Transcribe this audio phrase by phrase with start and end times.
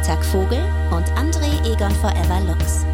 [0.00, 2.86] Freitag Vogel und André Egon Forever Lux.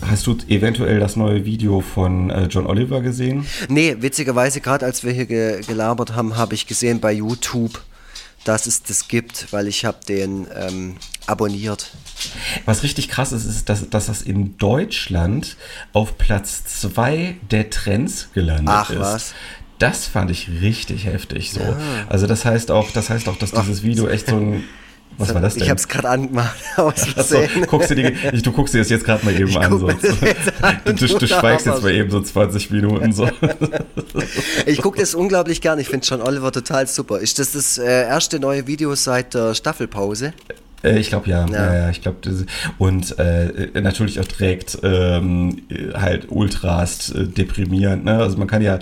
[0.00, 3.44] Hast du eventuell das neue Video von äh, John Oliver gesehen?
[3.68, 7.82] Nee, witzigerweise, gerade als wir hier ge gelabert haben, habe ich gesehen bei YouTube,
[8.44, 11.90] dass es das gibt, weil ich habe den ähm, abonniert.
[12.64, 15.58] Was richtig krass ist, ist, dass, dass das in Deutschland
[15.92, 18.98] auf Platz 2 der Trends gelandet Ach, ist.
[18.98, 19.34] was?
[19.78, 21.76] Das fand ich richtig heftig so.
[22.08, 24.64] Also das heißt auch, das heißt auch, dass dieses Video echt so ein
[25.18, 25.62] was war das denn?
[25.62, 29.04] Ich habe es gerade angemacht, Achso, guckst du, die, ich, du guckst dir das jetzt
[29.04, 29.78] gerade mal eben an.
[29.78, 29.86] So.
[30.62, 33.12] an, Du, du, du schweigst jetzt mal eben so 20 Minuten.
[33.12, 33.28] So.
[34.66, 35.78] Ich gucke das unglaublich gern.
[35.78, 37.18] Ich finde John Oliver total super.
[37.18, 40.32] Ist das das äh, erste neue Video seit der Staffelpause?
[40.84, 41.46] Äh, Ich glaube ja.
[41.50, 41.74] Ja.
[41.74, 41.90] ja.
[41.90, 42.18] ich glaube
[42.78, 45.62] und äh, natürlich auch direkt ähm,
[45.94, 48.04] halt ultrast äh, deprimierend.
[48.04, 48.16] Ne?
[48.18, 48.78] Also man kann ja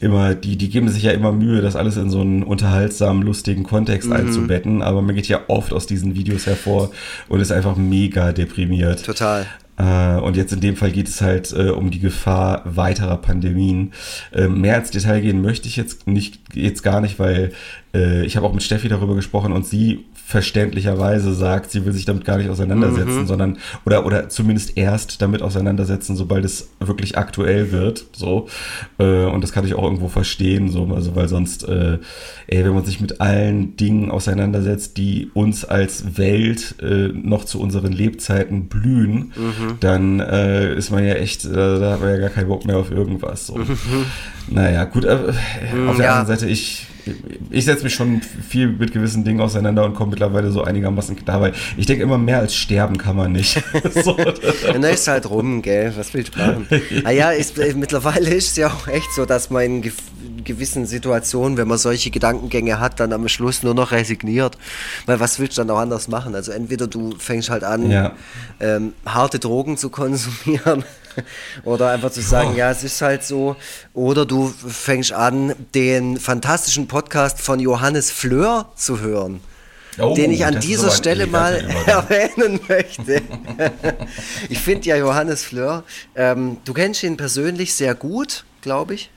[0.00, 3.64] immer, die die geben sich ja immer Mühe, das alles in so einen unterhaltsamen, lustigen
[3.64, 4.16] Kontext Mhm.
[4.16, 6.90] einzubetten, aber man geht ja oft aus diesen Videos hervor
[7.28, 9.04] und ist einfach mega deprimiert.
[9.04, 9.46] Total.
[9.78, 13.92] Äh, und jetzt in dem Fall geht es halt äh, um die Gefahr weiterer Pandemien.
[14.32, 17.52] Äh, mehr ins Detail gehen möchte ich jetzt nicht, jetzt gar nicht, weil
[17.94, 22.04] äh, ich habe auch mit Steffi darüber gesprochen und sie verständlicherweise sagt, sie will sich
[22.04, 23.26] damit gar nicht auseinandersetzen, Mhm.
[23.28, 28.06] sondern oder oder zumindest erst damit auseinandersetzen, sobald es wirklich aktuell wird.
[28.12, 28.48] So
[28.98, 31.98] äh, und das kann ich auch irgendwo verstehen, so also weil sonst, äh,
[32.48, 37.60] ey, wenn man sich mit allen Dingen auseinandersetzt, die uns als Welt äh, noch zu
[37.60, 39.32] unseren Lebzeiten blühen,
[39.78, 42.78] dann äh, ist man ja echt, äh, da hat man ja gar keinen Bock mehr
[42.78, 43.46] auf irgendwas.
[43.46, 43.60] So.
[44.48, 45.10] Naja, gut, äh,
[45.88, 46.10] auf der Ja.
[46.18, 46.86] anderen Seite, ich,
[47.50, 51.40] ich setze mich schon viel mit gewissen Dingen auseinander und komme mittlerweile so einigermaßen klar,
[51.40, 53.62] weil ich denke immer, mehr als sterben kann man nicht.
[54.04, 54.16] so,
[54.66, 55.92] Dann ist halt rum, gell?
[55.96, 56.66] Was willst du machen?
[57.02, 59.92] Naja, ist, äh, mittlerweile ist es ja auch echt so, dass man in
[60.44, 64.56] gewissen Situationen, wenn man solche Gedankengänge hat, dann am Schluss nur noch resigniert.
[65.06, 66.34] Weil was willst du dann auch anders machen?
[66.34, 68.12] Also entweder du fängst halt an, Ja.
[68.60, 70.84] ähm, harte Drogen zu konsumieren
[71.64, 73.56] oder einfach zu sagen, ja, es ist halt so.
[73.94, 79.40] Oder du fängst an, den fantastischen Podcast von Johannes Fleur zu hören.
[79.98, 81.54] Oh, den ich an dieser Stelle mal
[81.86, 83.22] erwähnen möchte.
[84.50, 85.84] ich finde ja Johannes Fleur,
[86.14, 89.10] ähm, du kennst ihn persönlich sehr gut, glaube ich.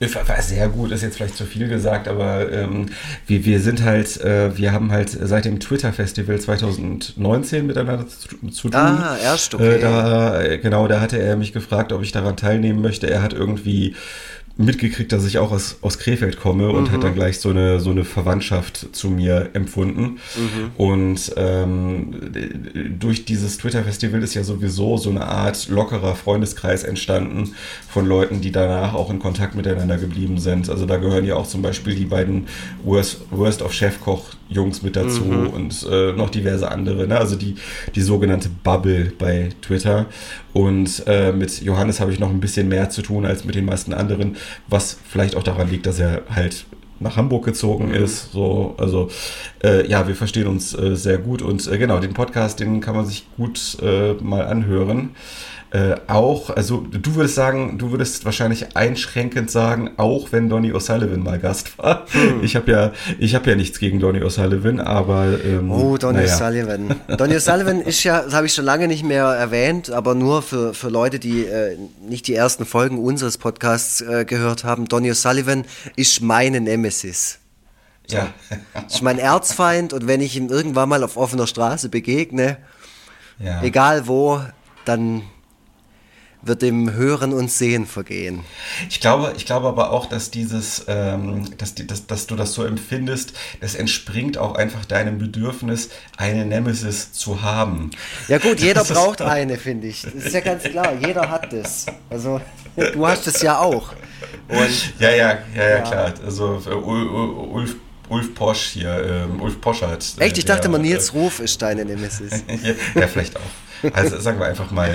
[0.00, 2.86] War sehr gut, ist jetzt vielleicht zu viel gesagt, aber ähm,
[3.26, 8.70] wir, wir sind halt, äh, wir haben halt seit dem Twitter-Festival 2019 miteinander zu, zu
[8.70, 8.80] tun.
[8.80, 9.76] Ah, erst, okay.
[9.76, 13.10] Äh, da, äh, genau, da hatte er mich gefragt, ob ich daran teilnehmen möchte.
[13.10, 13.94] Er hat irgendwie
[14.56, 17.90] mitgekriegt, dass ich auch aus, aus Krefeld komme und hat dann gleich so eine, so
[17.90, 20.18] eine Verwandtschaft zu mir empfunden.
[20.76, 22.14] Und ähm,
[22.98, 27.54] durch dieses Twitter-Festival ist ja sowieso so eine Art lockerer Freundeskreis entstanden
[27.88, 30.68] von Leuten, die danach auch in Kontakt miteinander geblieben sind.
[30.68, 32.46] Also da gehören ja auch zum Beispiel die beiden
[32.84, 37.06] Worst, Worst of Chefkoch Jungs mit dazu und äh, noch diverse andere.
[37.06, 37.16] Ne?
[37.16, 37.54] Also die,
[37.94, 40.06] die sogenannte Bubble bei Twitter.
[40.52, 43.64] Und äh, mit Johannes habe ich noch ein bisschen mehr zu tun als mit den
[43.64, 44.36] meisten anderen,
[44.68, 46.64] was vielleicht auch daran liegt, dass er halt
[47.00, 48.32] nach Hamburg gezogen ist.
[48.32, 49.08] So, also
[49.64, 52.94] äh, ja, wir verstehen uns äh, sehr gut und äh, genau, den Podcast, den kann
[52.94, 55.10] man sich gut äh, mal anhören.
[55.72, 61.18] Äh, auch, also du würdest sagen, du würdest wahrscheinlich einschränkend sagen, auch wenn Donny O'Sullivan
[61.18, 62.06] mal Gast war.
[62.42, 66.34] Ich habe ja, ich habe ja nichts gegen Donny O'Sullivan, aber ähm, Oh, Donny naja.
[66.34, 66.96] O'Sullivan.
[67.16, 70.74] Donny O'Sullivan ist ja, das habe ich schon lange nicht mehr erwähnt, aber nur für,
[70.74, 74.88] für Leute, die äh, nicht die ersten Folgen unseres Podcasts äh, gehört haben.
[74.88, 75.64] Donny O'Sullivan
[75.94, 77.38] ist meine Nemesis.
[78.08, 78.34] Ja.
[78.88, 82.56] Ist mein Erzfeind und wenn ich ihm irgendwann mal auf offener Straße begegne,
[83.38, 83.62] ja.
[83.62, 84.40] egal wo,
[84.84, 85.22] dann
[86.42, 88.40] wird dem Hören und Sehen vergehen.
[88.88, 92.52] Ich glaube, ich glaube aber auch, dass dieses, ähm, dass, die, dass, dass du das
[92.54, 97.90] so empfindest, das entspringt auch einfach deinem Bedürfnis, eine Nemesis zu haben.
[98.28, 100.02] Ja gut, jeder Das braucht eine, finde ich.
[100.02, 101.86] Das ist ja ganz klar, jeder hat das.
[102.08, 102.40] Also,
[102.76, 103.92] du hast es ja auch.
[104.48, 106.14] Und Ja, ja, ja, ja, klar.
[106.24, 107.76] Also äh, Ul- Ul- Ulf,
[108.08, 110.14] Ulf Posch hier, ähm, Ulf Poschert.
[110.18, 112.42] äh, echt, ich dachte mal, Nils Ruf ist deine Nemesis.
[112.62, 113.40] ja, ja, vielleicht auch.
[113.92, 114.94] Also sagen wir einfach mal,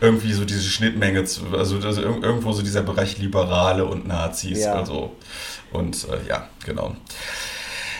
[0.00, 4.60] irgendwie so diese Schnittmenge, also ir- irgendwo so dieser Bereich Liberale und Nazis.
[4.60, 4.74] Ja.
[4.74, 5.14] Also,
[5.72, 6.96] und äh, ja, genau.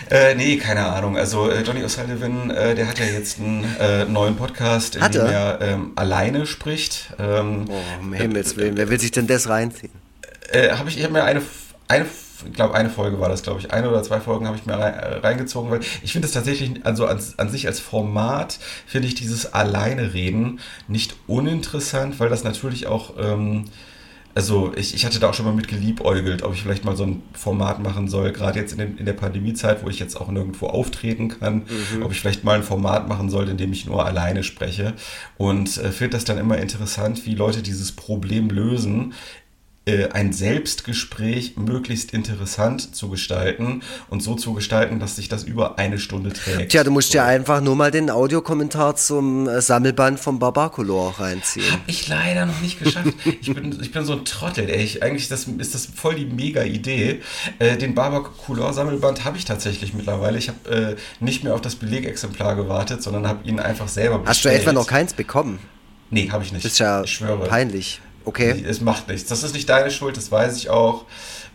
[0.09, 1.17] Äh, nee, keine Ahnung.
[1.17, 5.13] Also äh, Johnny O'Sullivan, äh, der hat ja jetzt einen äh, neuen Podcast, in Hat
[5.15, 5.59] dem er?
[5.59, 7.13] er ähm, alleine spricht.
[7.19, 9.91] Ähm, Oh, um Himmels Willen, wer will sich denn das reinziehen?
[10.51, 11.41] äh, habe ich, ich habe mir eine,
[11.89, 12.05] eine
[12.45, 13.71] ich glaube, eine Folge war das, glaube ich.
[13.71, 17.05] Eine oder zwei Folgen habe ich mir äh, reingezogen, weil ich finde es tatsächlich, also
[17.05, 22.87] an, an sich als Format, finde ich dieses Alleine reden nicht uninteressant, weil das natürlich
[22.87, 23.65] auch, ähm,
[24.35, 27.05] also ich, ich hatte da auch schon mal mit geliebäugelt, ob ich vielleicht mal so
[27.05, 30.29] ein Format machen soll, gerade jetzt in, den, in der Pandemiezeit, wo ich jetzt auch
[30.29, 31.63] nirgendwo auftreten kann,
[31.95, 32.03] mhm.
[32.03, 34.93] ob ich vielleicht mal ein Format machen soll, in dem ich nur alleine spreche.
[35.37, 39.13] Und äh, finde das dann immer interessant, wie Leute dieses Problem lösen,
[39.87, 45.99] ein Selbstgespräch möglichst interessant zu gestalten und so zu gestalten, dass sich das über eine
[45.99, 46.71] Stunde trägt.
[46.71, 47.17] Tja, du musst so.
[47.17, 51.71] ja einfach nur mal den Audiokommentar zum äh, Sammelband vom Barbacolor reinziehen.
[51.71, 53.13] Hab ich leider noch nicht geschafft.
[53.41, 54.83] ich, bin, ich bin so ein Trottel, ey.
[54.83, 57.21] Ich, eigentlich das, ist das voll die mega Idee.
[57.59, 60.37] Äh, den Barbacolor Sammelband habe ich tatsächlich mittlerweile.
[60.37, 64.27] Ich habe äh, nicht mehr auf das Belegexemplar gewartet, sondern habe ihn einfach selber bestellt.
[64.29, 65.59] Hast du etwa noch keins bekommen?
[66.09, 66.63] Nee, habe ich nicht.
[66.63, 67.03] Das ist ja
[67.47, 68.01] peinlich.
[68.27, 68.61] Okay.
[68.67, 69.29] Es macht nichts.
[69.29, 71.05] Das ist nicht deine Schuld, das weiß ich auch.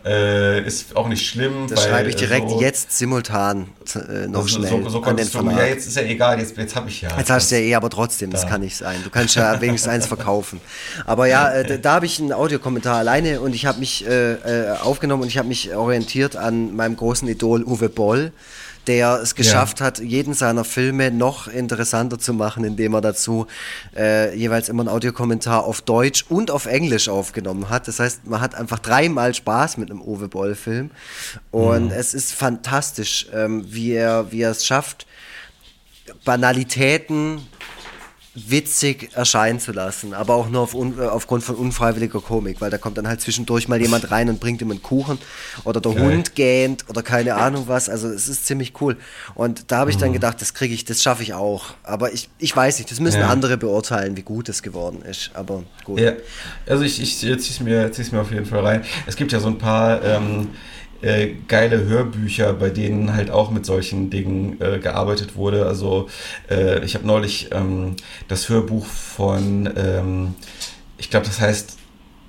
[0.03, 1.67] Äh, ist auch nicht schlimm.
[1.69, 5.15] Das weil, schreibe ich direkt so, jetzt simultan äh, noch so, schnell so, so an
[5.15, 5.55] den Verlag.
[5.55, 7.15] Ja, jetzt ist ja egal, jetzt, jetzt habe ich ja.
[7.15, 8.97] Jetzt hast du ja eh, aber trotzdem, das kann nicht sein.
[9.03, 10.59] Du kannst ja wenigstens eins verkaufen.
[11.05, 14.33] Aber ja, äh, da, da habe ich einen Audiokommentar alleine und ich habe mich äh,
[14.33, 18.33] äh, aufgenommen und ich habe mich orientiert an meinem großen Idol Uwe Boll
[18.87, 19.85] der es geschafft ja.
[19.85, 23.47] hat, jeden seiner Filme noch interessanter zu machen, indem er dazu
[23.95, 27.87] äh, jeweils immer einen Audiokommentar auf Deutsch und auf Englisch aufgenommen hat.
[27.87, 30.91] Das heißt, man hat einfach dreimal Spaß mit einem Uwe Boll-Film.
[31.51, 31.91] Und mhm.
[31.91, 35.07] es ist fantastisch, ähm, wie, er, wie er es schafft,
[36.25, 37.47] Banalitäten
[38.35, 42.79] witzig erscheinen zu lassen, aber auch nur auf äh, aufgrund von unfreiwilliger Komik, weil da
[42.79, 45.19] kommt dann halt zwischendurch mal jemand rein und bringt ihm einen Kuchen
[45.63, 46.03] oder der Geil.
[46.03, 47.89] Hund gähnt oder keine Ahnung was.
[47.89, 48.97] Also es ist ziemlich cool.
[49.35, 50.13] Und da habe ich dann mhm.
[50.13, 51.75] gedacht, das kriege ich, das schaffe ich auch.
[51.83, 53.29] Aber ich, ich weiß nicht, das müssen ja.
[53.29, 55.29] andere beurteilen, wie gut es geworden ist.
[55.35, 55.99] Aber gut.
[55.99, 56.13] Ja,
[56.67, 58.83] also ich, ich ziehe es mir, mir auf jeden Fall rein.
[59.05, 60.49] Es gibt ja so ein paar ähm,
[61.03, 65.65] äh, geile Hörbücher, bei denen halt auch mit solchen Dingen äh, gearbeitet wurde.
[65.65, 66.07] Also
[66.49, 67.95] äh, ich habe neulich ähm,
[68.27, 70.35] das Hörbuch von, ähm,
[70.97, 71.77] ich glaube, das heißt,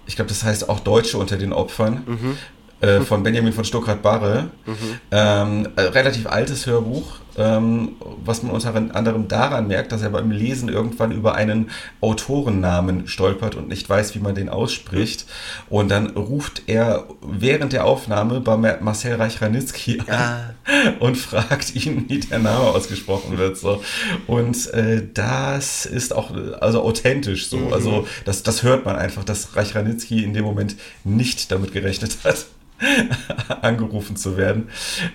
[0.06, 2.02] ich glaube, das heißt auch Deutsche unter den Opfern.
[2.06, 2.36] Mhm.
[2.80, 4.50] Äh, von Benjamin von Stuckrad-Barre.
[4.66, 4.74] Mhm.
[5.10, 10.68] Ähm, äh, relativ altes Hörbuch, was man unter anderem daran merkt, dass er beim Lesen
[10.68, 11.70] irgendwann über einen
[12.00, 15.26] Autorennamen stolpert und nicht weiß, wie man den ausspricht.
[15.68, 20.54] Und dann ruft er während der Aufnahme bei Marcel Reich-Ranitzky an ja.
[21.00, 23.56] und fragt ihn, wie der Name ausgesprochen wird.
[23.56, 23.82] So.
[24.26, 27.58] Und äh, das ist auch also authentisch so.
[27.58, 27.72] Mhm.
[27.72, 32.46] Also das, das hört man einfach, dass Reich-Ranitzky in dem Moment nicht damit gerechnet hat.
[33.62, 34.68] angerufen zu werden,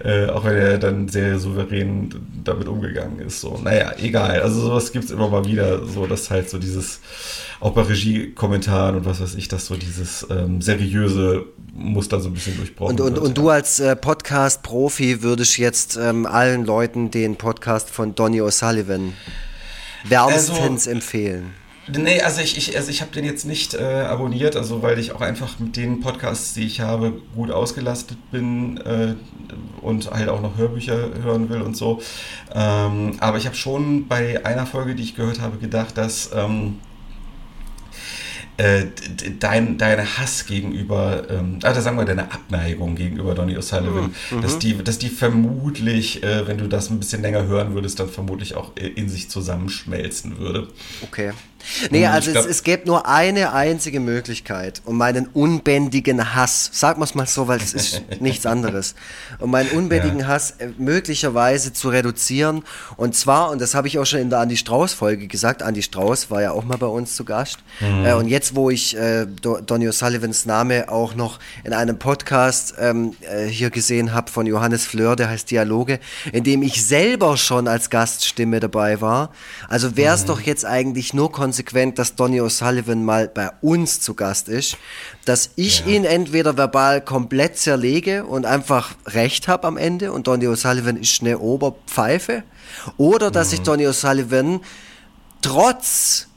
[0.03, 2.13] äh, auch wenn er dann sehr souverän
[2.43, 3.41] damit umgegangen ist.
[3.41, 4.41] So, naja, egal.
[4.41, 6.99] Also sowas gibt es immer mal wieder, so dass halt so dieses,
[7.59, 12.33] auch bei Regie-Kommentaren und was weiß ich, dass so dieses ähm, seriöse Muster so ein
[12.33, 13.25] bisschen durchbrochen und, und, wird.
[13.25, 19.13] Und du als äh, Podcast-Profi würdest jetzt ähm, allen Leuten den Podcast von Donny O'Sullivan
[20.03, 21.53] wärmstens also, empfehlen.
[21.97, 25.11] Nee, also ich, ich, also ich habe den jetzt nicht äh, abonniert, also weil ich
[25.11, 29.15] auch einfach mit den Podcasts, die ich habe, gut ausgelastet bin äh,
[29.81, 32.01] und halt auch noch Hörbücher hören will und so.
[32.53, 36.75] Ähm, aber ich habe schon bei einer Folge, die ich gehört habe, gedacht, dass ähm,
[38.59, 38.87] äh,
[39.39, 44.41] dein, deine Hass gegenüber, ähm, also sagen wir deine Abneigung gegenüber Donny O'Sullivan, mhm.
[44.41, 48.09] dass, die, dass die vermutlich, äh, wenn du das ein bisschen länger hören würdest, dann
[48.09, 50.67] vermutlich auch äh, in sich zusammenschmelzen würde.
[51.01, 51.31] Okay.
[51.89, 56.99] Nee, also glaub, es, es gäbe nur eine einzige Möglichkeit, um meinen unbändigen Hass, sagen
[56.99, 58.95] wir es mal so, weil es ist nichts anderes,
[59.39, 60.27] um meinen unbändigen ja.
[60.27, 62.63] Hass äh, möglicherweise zu reduzieren.
[62.97, 66.31] Und zwar, und das habe ich auch schon in der Andi Strauß-Folge gesagt, Andi Strauß
[66.31, 67.59] war ja auch mal bei uns zu Gast.
[67.79, 68.05] Mhm.
[68.05, 73.15] Äh, und jetzt, wo ich äh, Donny O'Sullivans Name auch noch in einem Podcast ähm,
[73.21, 75.99] äh, hier gesehen habe von Johannes Fleur, der heißt Dialoge,
[76.31, 79.31] in dem ich selber schon als Gaststimme dabei war.
[79.67, 80.27] Also wäre es mhm.
[80.27, 84.77] doch jetzt eigentlich nur konsequent konsequent, dass Donny O'Sullivan mal bei uns zu Gast ist,
[85.25, 85.87] dass ich ja.
[85.87, 91.21] ihn entweder verbal komplett zerlege und einfach recht habe am Ende und Donny O'Sullivan ist
[91.21, 92.43] eine Oberpfeife,
[92.97, 93.53] oder dass mhm.
[93.55, 94.59] ich Donny O'Sullivan
[95.41, 96.27] trotz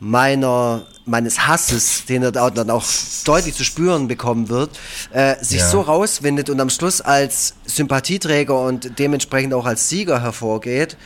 [0.00, 2.84] meiner meines Hasses, den er dann auch
[3.24, 4.70] deutlich zu spüren bekommen wird,
[5.10, 5.68] äh, sich ja.
[5.68, 10.96] so rauswindet und am Schluss als Sympathieträger und dementsprechend auch als Sieger hervorgeht.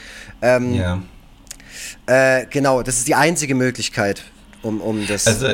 [0.43, 1.03] Ähm, ja.
[2.07, 4.25] Äh, genau, das ist die einzige Möglichkeit,
[4.63, 5.49] um, um das also,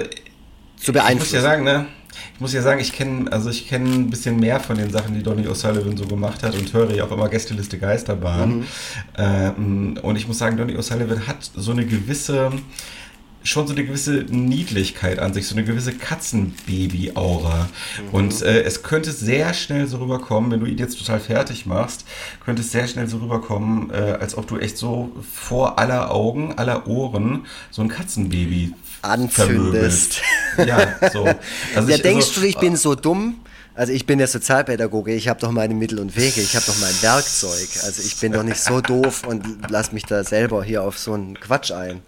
[0.76, 1.14] zu beeinflussen.
[1.14, 1.86] Ich muss ja sagen, ne?
[2.34, 5.14] Ich muss ja sagen, ich kenne also ich kenne ein bisschen mehr von den Sachen,
[5.14, 8.58] die Donny O'Sullivan so gemacht hat und höre ja auch immer Gästeliste Geisterbahn.
[8.58, 8.66] Mhm.
[9.16, 12.52] Ähm, und ich muss sagen, Donny O'Sullivan hat so eine gewisse
[13.48, 17.68] schon so eine gewisse Niedlichkeit an sich, so eine gewisse Katzenbaby-Aura.
[18.02, 18.08] Mhm.
[18.12, 22.04] Und äh, es könnte sehr schnell so rüberkommen, wenn du ihn jetzt total fertig machst,
[22.44, 26.54] könnte es sehr schnell so rüberkommen, äh, als ob du echt so vor aller Augen,
[26.56, 30.22] aller Ohren so ein Katzenbaby anzündest.
[30.58, 31.28] ja, so.
[31.74, 33.40] Also ja, ich, denkst also, du, ich bin so dumm?
[33.74, 36.78] Also ich bin ja Sozialpädagoge, ich habe doch meine Mittel und Wege, ich habe doch
[36.80, 37.68] mein Werkzeug.
[37.84, 41.12] Also ich bin doch nicht so doof und lass mich da selber hier auf so
[41.12, 42.02] einen Quatsch ein.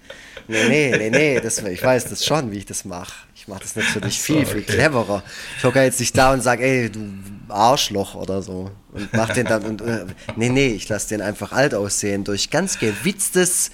[0.50, 3.12] Nee, nee, nee, nee, das, ich weiß das schon, wie ich das mache.
[3.36, 4.72] Ich mache das natürlich so, viel, viel okay.
[4.72, 5.22] cleverer.
[5.56, 7.00] Ich hocke jetzt nicht da und sage, ey, du
[7.48, 8.70] Arschloch oder so.
[8.92, 12.50] Und mach den dann und äh, nee, nee, ich lasse den einfach alt aussehen durch
[12.50, 13.70] ganz gewitztes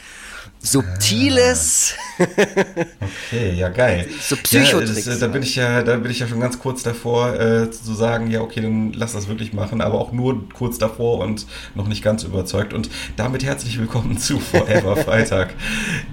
[0.63, 1.95] subtiles.
[2.19, 4.09] okay, ja geil.
[4.21, 5.05] So Psychotricks.
[5.05, 7.71] Ja, das, da bin ich ja, da bin ich ja schon ganz kurz davor äh,
[7.71, 11.47] zu sagen, ja okay, dann lass das wirklich machen, aber auch nur kurz davor und
[11.75, 12.73] noch nicht ganz überzeugt.
[12.73, 15.55] Und damit herzlich willkommen zu Forever Freitag,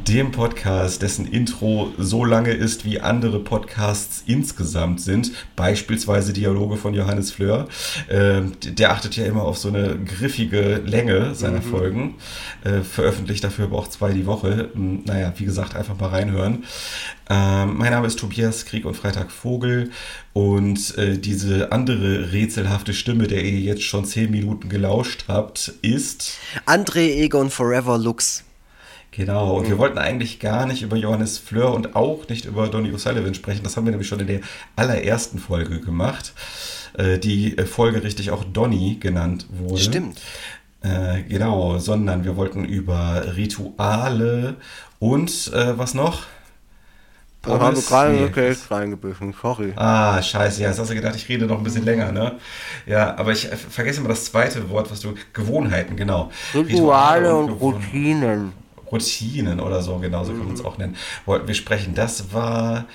[0.07, 5.31] dem Podcast, dessen Intro so lange ist, wie andere Podcasts insgesamt sind.
[5.55, 7.67] Beispielsweise Dialoge von Johannes Fleur.
[8.07, 11.63] Äh, der achtet ja immer auf so eine griffige Länge seiner mhm.
[11.63, 12.15] Folgen.
[12.63, 14.32] Äh, veröffentlicht dafür aber auch zwei die Woche.
[14.33, 14.69] Woche.
[14.73, 16.63] Hm, naja, wie gesagt, einfach mal reinhören.
[17.29, 19.91] Ähm, mein Name ist Tobias Krieg und Freitag Vogel
[20.33, 26.37] und äh, diese andere rätselhafte Stimme, der ihr jetzt schon zehn Minuten gelauscht habt, ist
[26.65, 28.43] André Egon Forever Lux.
[29.11, 32.89] Genau, und wir wollten eigentlich gar nicht über Johannes Fleur und auch nicht über Donny
[32.89, 33.61] O'Sullivan sprechen.
[33.63, 34.39] Das haben wir nämlich schon in der
[34.75, 36.33] allerersten Folge gemacht,
[36.97, 39.79] äh, die Folge richtig auch Donny genannt wurde.
[39.79, 40.19] Stimmt.
[40.83, 44.57] Äh, genau, sondern wir wollten über Rituale
[44.99, 46.23] und äh, was noch?
[47.41, 48.29] Da haben wir gerade nee.
[48.29, 49.73] Geld reingebissen, sorry.
[49.75, 52.37] Ah, scheiße, ja, jetzt hast du gedacht, ich rede noch ein bisschen länger, ne?
[52.85, 56.31] Ja, aber ich äh, vergesse immer das zweite Wort, was du, Gewohnheiten, genau.
[56.53, 58.53] Rituale, Rituale und, und Routinen.
[58.91, 60.37] Routinen oder so, genau, so mhm.
[60.37, 60.95] können wir uns auch nennen.
[61.25, 61.95] Wollten wir sprechen.
[61.95, 62.85] Das war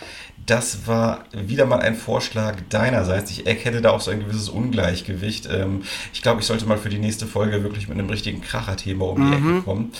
[0.48, 3.30] das war wieder mal ein Vorschlag deinerseits.
[3.30, 5.46] Ich erkenne da auch so ein gewisses Ungleichgewicht.
[5.50, 5.82] Ähm,
[6.14, 9.30] ich glaube, ich sollte mal für die nächste Folge wirklich mit einem richtigen Kracher-Thema um
[9.30, 9.56] die mhm.
[9.56, 9.92] Ecke kommen.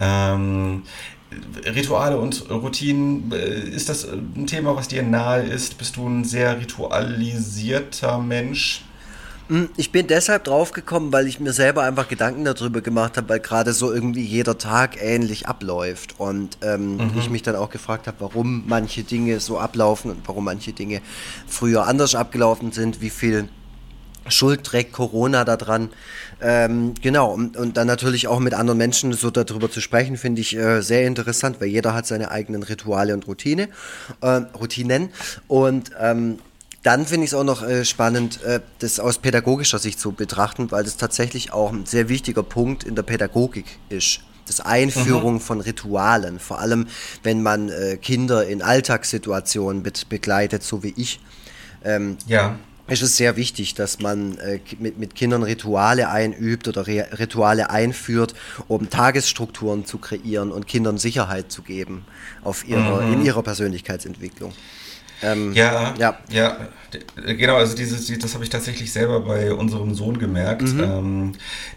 [0.00, 0.82] Ähm,
[1.64, 5.76] Rituale und Routinen, äh, ist das ein Thema, was dir nahe ist?
[5.76, 8.82] Bist du ein sehr ritualisierter Mensch?
[9.48, 13.40] Hm, ich bin deshalb draufgekommen, weil ich mir selber einfach Gedanken darüber gemacht habe, weil
[13.40, 17.12] gerade so irgendwie jeder Tag ähnlich abläuft und ähm, mhm.
[17.18, 21.00] ich mich dann auch gefragt habe, warum manche Dinge so ablaufen und warum manche Dinge
[21.46, 23.48] früher anders abgelaufen sind, wie viel
[24.28, 25.90] Schuld trägt Corona daran.
[26.40, 30.40] Ähm, genau, und, und, dann natürlich auch mit anderen Menschen so darüber zu sprechen, finde
[30.40, 33.68] ich äh, sehr interessant, weil jeder hat seine eigenen Rituale und Routine,
[34.20, 34.26] äh,
[34.58, 35.10] Routinen.
[35.48, 36.38] Und ähm,
[36.82, 40.70] dann finde ich es auch noch äh, spannend, äh, das aus pädagogischer Sicht zu betrachten,
[40.70, 44.20] weil das tatsächlich auch ein sehr wichtiger Punkt in der Pädagogik ist.
[44.46, 45.40] Das Einführung mhm.
[45.40, 46.88] von Ritualen, vor allem
[47.22, 51.20] wenn man äh, Kinder in Alltagssituationen be begleitet, so wie ich.
[51.84, 52.56] Ähm, ja
[52.88, 57.70] ist es sehr wichtig, dass man äh, mit, mit Kindern Rituale einübt oder Re Rituale
[57.70, 58.34] einführt,
[58.68, 62.04] um Tagesstrukturen zu kreieren und Kindern Sicherheit zu geben
[62.42, 63.14] auf ihrer, mhm.
[63.14, 64.52] in ihrer Persönlichkeitsentwicklung.
[65.22, 66.56] Ähm, ja, ja, ja,
[67.16, 67.56] genau.
[67.56, 70.80] Also dieses, das habe ich tatsächlich selber bei unserem Sohn gemerkt, mhm.
[70.80, 71.32] ähm,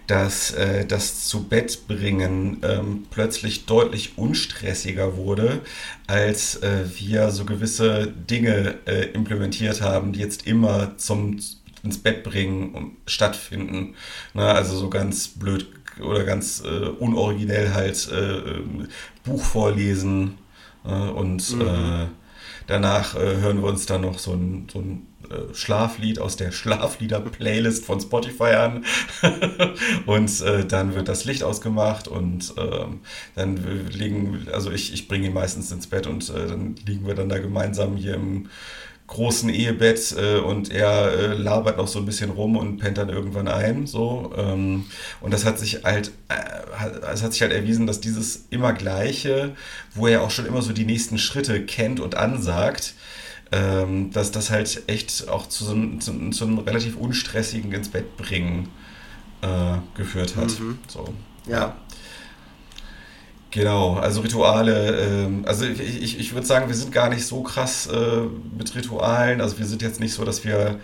[0.07, 5.61] dass äh, das zu Bett bringen ähm, plötzlich deutlich unstressiger wurde,
[6.07, 11.39] als äh, wir so gewisse Dinge äh, implementiert haben, die jetzt immer zum
[11.83, 13.93] ins Bett bringen stattfinden.
[14.33, 14.43] Ne?
[14.43, 15.67] Also so ganz blöd
[16.01, 18.87] oder ganz äh, unoriginell halt äh, ähm,
[19.23, 20.39] Buch vorlesen
[20.83, 22.09] äh, und mhm
[22.67, 26.51] Danach äh, hören wir uns dann noch so ein, so ein äh, Schlaflied aus der
[26.53, 28.85] Schlaflieder-Playlist von Spotify an.
[30.05, 33.01] und äh, dann wird das Licht ausgemacht und ähm,
[33.35, 37.15] dann liegen, also ich, ich bringe ihn meistens ins Bett und äh, dann liegen wir
[37.15, 38.49] dann da gemeinsam hier im
[39.07, 43.09] großen Ehebett äh, und er äh, labert noch so ein bisschen rum und pennt dann
[43.09, 43.85] irgendwann ein.
[43.85, 44.33] So.
[44.35, 44.85] Ähm,
[45.21, 49.55] und das hat sich halt, äh, es hat sich halt erwiesen, dass dieses immer Gleiche,
[49.93, 52.95] wo er auch schon immer so die nächsten Schritte kennt und ansagt,
[53.51, 57.89] ähm, dass das halt echt auch zu so, einem, zu, zu einem relativ unstressigen ins
[57.89, 58.69] Bett bringen
[59.41, 60.59] äh, geführt hat.
[60.59, 60.79] Mhm.
[60.87, 61.13] So.
[61.47, 61.75] ja.
[63.55, 67.41] Genau, also Rituale, ähm, also ich, ich, ich würde sagen, wir sind gar nicht so
[67.41, 68.23] krass äh,
[68.57, 69.39] mit Ritualen.
[69.39, 70.77] Also wir sind jetzt nicht so, dass wir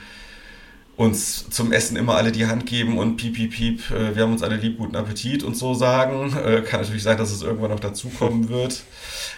[0.96, 4.32] uns zum Essen immer alle die Hand geben und piep, piep, piep, äh, wir haben
[4.32, 6.34] uns alle lieb, guten Appetit und so sagen.
[6.38, 8.84] Äh, kann natürlich sein, dass es irgendwann noch dazukommen wird.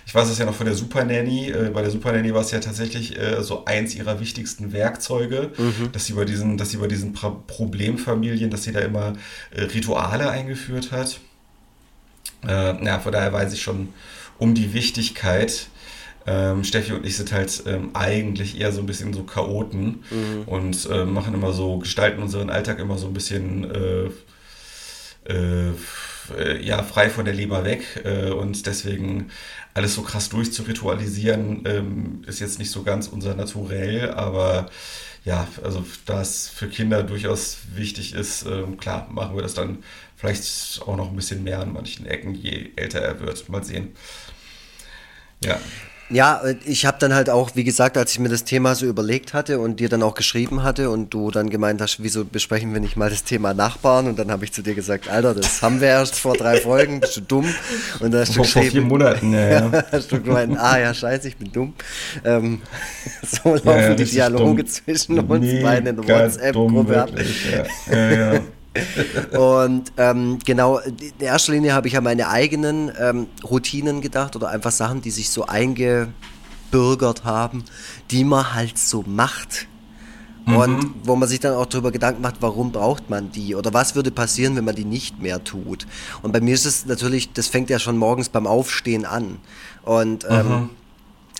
[0.06, 1.50] Ich weiß es ja noch von der Super Nanny.
[1.50, 5.50] Äh, bei der Super Nanny war es ja tatsächlich äh, so eins ihrer wichtigsten Werkzeuge,
[5.58, 5.92] mhm.
[5.92, 9.14] dass sie bei diesen, dass sie bei diesen Problemfamilien, dass sie da immer
[9.50, 11.20] äh, Rituale eingeführt hat.
[12.48, 13.90] Äh, ja, von daher weiß ich schon
[14.38, 15.68] um die Wichtigkeit.
[16.26, 20.44] Ähm, Steffi und ich sind halt ähm, eigentlich eher so ein bisschen so Chaoten mhm.
[20.46, 24.10] und äh, machen immer so, gestalten unseren Alltag immer so ein bisschen äh,
[25.30, 25.72] äh,
[26.62, 29.32] ja frei von der Leber weg äh, und deswegen
[29.74, 34.70] alles so krass durchzuritualisieren ähm, ist jetzt nicht so ganz unser Naturell, aber
[35.26, 39.80] ja, also da es für Kinder durchaus wichtig ist, ähm, klar, machen wir das dann
[40.24, 43.48] vielleicht auch noch ein bisschen mehr an manchen Ecken, je älter er wird.
[43.50, 43.94] Mal sehen.
[45.44, 45.60] Ja.
[46.10, 49.34] Ja, ich habe dann halt auch, wie gesagt, als ich mir das Thema so überlegt
[49.34, 52.82] hatte und dir dann auch geschrieben hatte und du dann gemeint hast, wieso besprechen wir
[52.82, 54.08] nicht mal das Thema Nachbarn?
[54.08, 57.00] Und dann habe ich zu dir gesagt, Alter, das haben wir erst vor drei Folgen,
[57.00, 57.46] bist du dumm?
[58.00, 59.50] Und dann hast vor, du geschrieben, vor vier Monaten, ja.
[59.50, 59.84] ja.
[59.92, 61.74] hast du gemeint, ah ja, scheiße, ich bin dumm.
[62.24, 62.62] Ähm,
[63.24, 67.10] so laufen ja, ja, die Dialoge zwischen uns nee, beiden in der WhatsApp-Gruppe ab.
[67.90, 68.42] Ja.
[69.38, 74.50] Und ähm, genau, in erster Linie habe ich an meine eigenen ähm, Routinen gedacht oder
[74.50, 77.64] einfach Sachen, die sich so eingebürgert haben,
[78.10, 79.68] die man halt so macht.
[80.46, 80.56] Mhm.
[80.56, 83.96] Und wo man sich dann auch darüber Gedanken macht, warum braucht man die oder was
[83.96, 85.88] würde passieren, wenn man die nicht mehr tut.
[86.22, 89.38] Und bei mir ist es natürlich, das fängt ja schon morgens beim Aufstehen an.
[89.84, 90.70] Und ähm, mhm.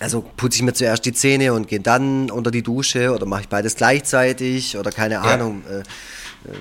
[0.00, 3.42] also putze ich mir zuerst die Zähne und gehe dann unter die Dusche oder mache
[3.42, 5.22] ich beides gleichzeitig oder keine ja.
[5.22, 5.62] Ahnung.
[5.68, 5.82] Äh,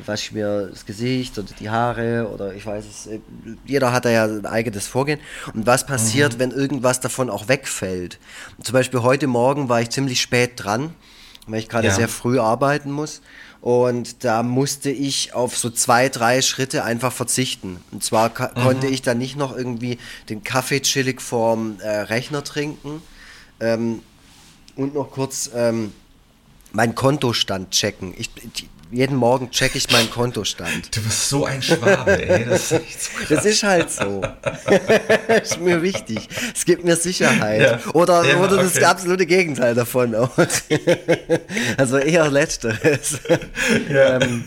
[0.05, 3.07] wasche ich mir das Gesicht oder die Haare oder ich weiß es.
[3.07, 3.19] Äh,
[3.65, 5.19] jeder hat da ja ein eigenes Vorgehen.
[5.53, 6.39] Und was passiert, mhm.
[6.39, 8.19] wenn irgendwas davon auch wegfällt?
[8.61, 10.93] Zum Beispiel heute Morgen war ich ziemlich spät dran,
[11.47, 11.93] weil ich gerade ja.
[11.93, 13.21] sehr früh arbeiten muss.
[13.61, 17.81] Und da musste ich auf so zwei, drei Schritte einfach verzichten.
[17.91, 18.61] Und zwar mhm.
[18.61, 19.99] konnte ich dann nicht noch irgendwie
[20.29, 23.01] den Kaffee chillig vorm äh, Rechner trinken
[23.59, 24.01] ähm,
[24.75, 25.93] und noch kurz ähm,
[26.73, 28.13] meinen Kontostand checken.
[28.17, 28.29] Ich,
[28.93, 30.95] jeden Morgen checke ich meinen Kontostand.
[30.95, 32.45] Du bist so ein Schwabe, ey.
[32.45, 34.21] Das ist, so das ist halt so.
[35.41, 36.29] ist mir wichtig.
[36.53, 37.61] Es gibt mir Sicherheit.
[37.61, 37.91] Ja.
[37.93, 38.85] Oder, ja, oder das okay.
[38.85, 40.37] absolute Gegenteil davon auch.
[41.77, 43.19] also eher letzteres.
[43.89, 44.21] Ja.
[44.21, 44.43] Ähm,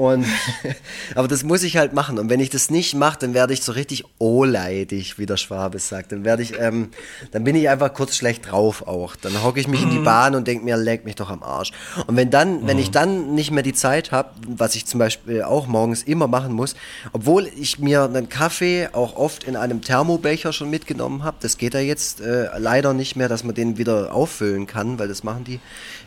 [0.00, 0.24] und,
[1.14, 2.18] aber das muss ich halt machen.
[2.18, 5.78] Und wenn ich das nicht mache, dann werde ich so richtig ohleidig, wie der Schwabe
[5.78, 6.12] sagt.
[6.12, 6.88] Dann werde ich, ähm,
[7.32, 9.14] dann bin ich einfach kurz schlecht drauf auch.
[9.14, 10.04] Dann hocke ich mich in die mhm.
[10.04, 11.72] Bahn und denke mir, leg mich doch am Arsch.
[12.06, 12.92] Und wenn dann, wenn ich mhm.
[12.92, 16.76] dann nicht mehr die Zeit habe, was ich zum Beispiel auch morgens immer machen muss,
[17.12, 21.74] obwohl ich mir einen Kaffee auch oft in einem Thermobecher schon mitgenommen habe, das geht
[21.74, 25.44] ja jetzt äh, leider nicht mehr, dass man den wieder auffüllen kann, weil das machen
[25.44, 25.60] die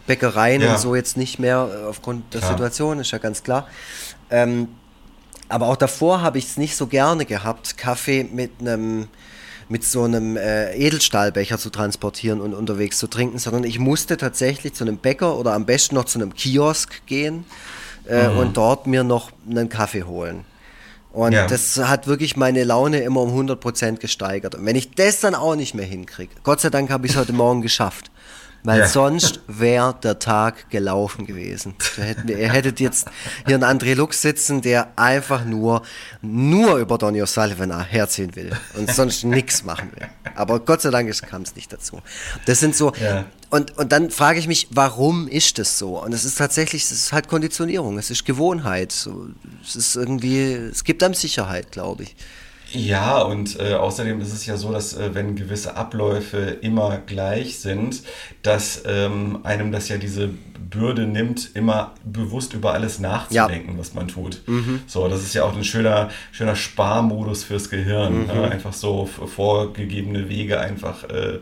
[0.07, 0.73] Bäckereien ja.
[0.73, 2.51] und so jetzt nicht mehr äh, aufgrund der klar.
[2.51, 3.67] Situation, ist ja ganz klar.
[4.29, 4.67] Ähm,
[5.49, 9.07] aber auch davor habe ich es nicht so gerne gehabt, Kaffee mit einem
[9.69, 14.73] mit so einem äh, Edelstahlbecher zu transportieren und unterwegs zu trinken, sondern ich musste tatsächlich
[14.73, 17.45] zu einem Bäcker oder am besten noch zu einem Kiosk gehen
[18.07, 18.37] äh, mhm.
[18.37, 20.45] und dort mir noch einen Kaffee holen.
[21.11, 21.47] Und ja.
[21.47, 24.55] das hat wirklich meine Laune immer um 100% gesteigert.
[24.55, 27.17] Und wenn ich das dann auch nicht mehr hinkriege, Gott sei Dank habe ich es
[27.17, 28.09] heute Morgen geschafft.
[28.63, 28.87] Weil ja.
[28.87, 31.75] sonst wäre der Tag gelaufen gewesen.
[31.97, 33.07] Hätten ihr hättet jetzt
[33.45, 35.81] hier einen André Lux sitzen, der einfach nur,
[36.21, 40.07] nur über Donny O'Sullivan herziehen will und sonst nichts machen will.
[40.35, 42.01] Aber Gott sei Dank kam es nicht dazu.
[42.45, 43.25] Das sind so, ja.
[43.49, 46.01] und, und dann frage ich mich, warum ist das so?
[46.01, 48.91] Und es ist tatsächlich, es ist halt Konditionierung, es ist Gewohnheit.
[48.91, 49.27] So,
[49.61, 52.15] es ist irgendwie, es gibt einem Sicherheit, glaube ich.
[52.73, 57.59] Ja, und äh, außerdem ist es ja so, dass äh, wenn gewisse Abläufe immer gleich
[57.59, 58.01] sind,
[58.41, 60.29] dass ähm, einem das ja diese
[60.69, 63.77] Bürde nimmt, immer bewusst über alles nachzudenken, ja.
[63.79, 64.41] was man tut.
[64.47, 64.81] Mhm.
[64.87, 68.21] So, das ist ja auch ein schöner, schöner Sparmodus fürs Gehirn.
[68.21, 68.27] Mhm.
[68.27, 68.51] Ne?
[68.51, 71.39] Einfach so vorgegebene Wege einfach äh,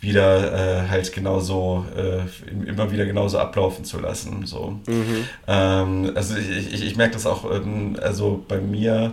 [0.00, 4.46] wieder äh, halt genauso, äh, immer wieder genauso ablaufen zu lassen.
[4.46, 4.80] So.
[4.86, 5.28] Mhm.
[5.46, 9.12] Ähm, also ich, ich, ich merke das auch, ähm, also bei mir,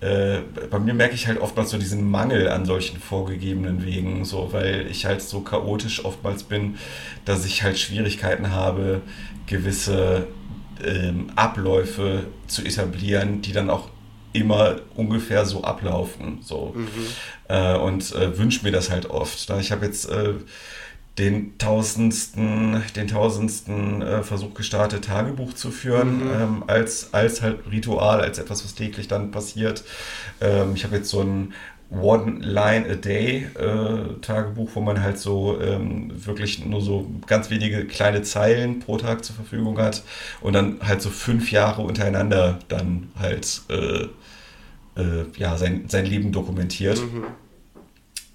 [0.00, 0.38] äh,
[0.70, 4.86] bei mir merke ich halt oftmals so diesen Mangel an solchen vorgegebenen Wegen, so weil
[4.90, 6.76] ich halt so chaotisch oftmals bin,
[7.24, 9.00] dass ich halt Schwierigkeiten habe,
[9.46, 10.28] gewisse
[10.84, 13.88] ähm, Abläufe zu etablieren, die dann auch
[14.32, 16.38] immer ungefähr so ablaufen.
[16.42, 16.74] So.
[16.76, 16.88] Mhm.
[17.48, 19.50] Äh, und äh, wünsche mir das halt oft.
[19.58, 20.34] Ich habe jetzt äh,
[21.18, 26.30] den tausendsten, den tausendsten äh, Versuch gestartet, Tagebuch zu führen, mhm.
[26.40, 29.84] ähm, als, als halt Ritual, als etwas, was täglich dann passiert.
[30.40, 31.52] Ähm, ich habe jetzt so ein
[31.90, 37.48] One Line a Day äh, Tagebuch, wo man halt so ähm, wirklich nur so ganz
[37.50, 40.02] wenige kleine Zeilen pro Tag zur Verfügung hat
[40.42, 44.02] und dann halt so fünf Jahre untereinander dann halt äh,
[45.00, 47.00] äh ja, sein, sein Leben dokumentiert.
[47.00, 47.24] Mhm.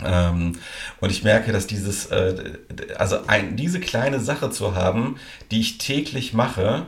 [0.05, 0.57] Ähm,
[0.99, 2.57] und ich merke, dass dieses, äh,
[2.97, 5.17] also ein, diese kleine Sache zu haben,
[5.51, 6.87] die ich täglich mache,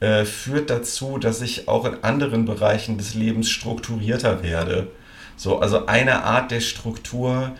[0.00, 4.88] äh, führt dazu, dass ich auch in anderen Bereichen des Lebens strukturierter werde.
[5.36, 7.52] So, also eine Art der Struktur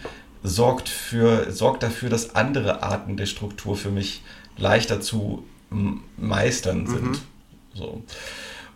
[0.42, 4.22] sorgt, für, sorgt dafür, dass andere Arten der Struktur für mich
[4.56, 5.44] leichter zu
[6.16, 7.10] meistern sind.
[7.10, 7.18] Mhm.
[7.74, 8.02] So.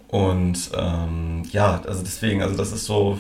[0.09, 3.19] Und ähm, ja, also deswegen, also das ist so,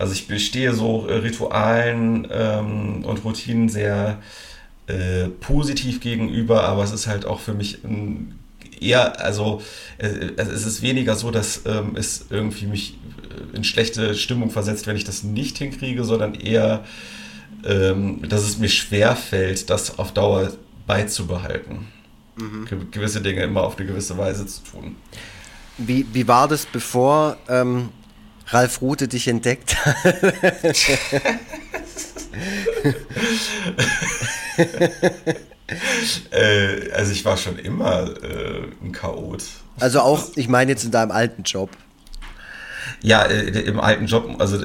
[0.00, 4.18] also ich stehe so äh, Ritualen ähm, und Routinen sehr
[4.86, 8.38] äh, positiv gegenüber, aber es ist halt auch für mich ein
[8.80, 9.60] eher, also
[9.98, 12.94] äh, es ist weniger so, dass ähm, es irgendwie mich
[13.52, 16.84] äh, in schlechte Stimmung versetzt, wenn ich das nicht hinkriege, sondern eher,
[17.64, 20.52] ähm, dass es mir schwer fällt, das auf Dauer
[20.86, 21.88] beizubehalten.
[22.36, 22.90] Mhm.
[22.90, 24.96] Gewisse Dinge immer auf eine gewisse Weise zu tun.
[25.76, 27.90] Wie, wie war das, bevor ähm,
[28.50, 30.06] Ralf Rute dich entdeckt hat?
[36.30, 39.44] äh, also ich war schon immer äh, ein Chaot.
[39.78, 41.70] Also auch, ich meine jetzt in deinem alten Job.
[43.02, 44.62] Ja, äh, im alten Job, also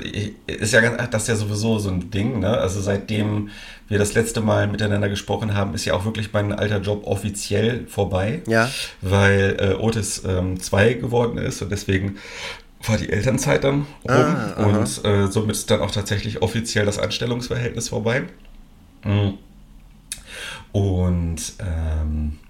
[0.47, 2.57] ist ja ganz, das ist ja sowieso so ein Ding, ne?
[2.57, 3.49] Also seitdem
[3.87, 7.85] wir das letzte Mal miteinander gesprochen haben, ist ja auch wirklich mein alter Job offiziell
[7.87, 8.41] vorbei.
[8.47, 8.69] Ja.
[9.01, 12.17] Weil äh, Otis 2 ähm, geworden ist und deswegen
[12.87, 16.99] war die Elternzeit dann rum ah, und äh, somit ist dann auch tatsächlich offiziell das
[16.99, 18.23] Anstellungsverhältnis vorbei.
[19.03, 19.37] Mhm.
[20.71, 22.44] Und ähm, äh,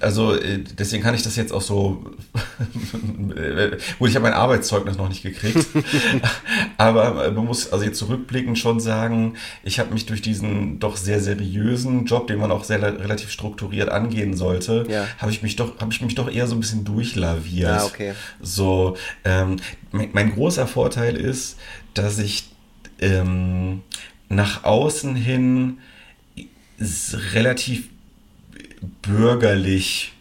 [0.00, 0.36] also
[0.78, 2.04] deswegen kann ich das jetzt auch so.
[3.98, 5.66] Gut, ich habe mein Arbeitszeugnis noch nicht gekriegt,
[6.78, 11.20] aber man muss also jetzt zurückblickend schon sagen, ich habe mich durch diesen doch sehr
[11.20, 15.06] seriösen Job, den man auch sehr relativ strukturiert angehen sollte, ja.
[15.18, 17.68] habe ich mich doch habe ich mich doch eher so ein bisschen durchlaviert.
[17.68, 18.14] Ja, okay.
[18.40, 19.56] So ähm,
[19.92, 21.58] mein, mein, großer Vorteil ist,
[21.92, 22.48] dass ich
[23.00, 23.82] ähm,
[24.28, 25.78] nach außen hin
[27.34, 27.88] relativ
[29.02, 30.12] bürgerlich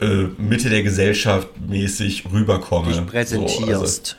[0.00, 2.92] äh, Mitte der Gesellschaft mäßig rüberkomme.
[2.92, 4.06] Dich präsentierst.
[4.06, 4.16] So,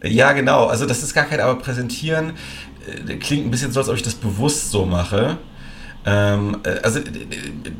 [0.00, 0.66] also, ja, genau.
[0.66, 2.32] Also das ist gar kein aber präsentieren.
[3.08, 5.38] Äh, klingt ein bisschen so, als ob ich das bewusst so mache.
[6.04, 7.00] Ähm, äh, also,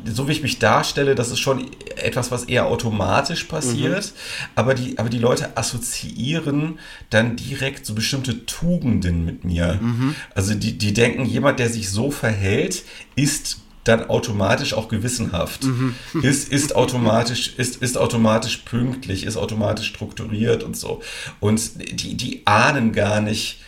[0.05, 4.49] so wie ich mich darstelle, das ist schon etwas, was eher automatisch passiert, mhm.
[4.55, 6.79] aber, die, aber die Leute assoziieren
[7.09, 9.79] dann direkt so bestimmte Tugenden mit mir.
[9.81, 10.15] Mhm.
[10.35, 12.83] Also, die, die denken, jemand, der sich so verhält,
[13.15, 15.95] ist dann automatisch auch gewissenhaft, mhm.
[16.21, 21.01] ist, ist, automatisch, ist, ist automatisch pünktlich, ist automatisch strukturiert und so.
[21.39, 21.61] Und
[21.99, 23.61] die, die ahnen gar nicht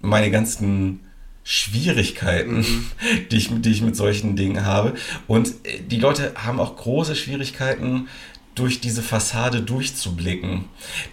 [0.00, 1.00] meine ganzen
[1.50, 2.90] Schwierigkeiten, mhm.
[3.30, 4.94] die, ich, die ich mit solchen Dingen habe.
[5.26, 8.08] Und äh, die Leute haben auch große Schwierigkeiten,
[8.54, 10.64] durch diese Fassade durchzublicken.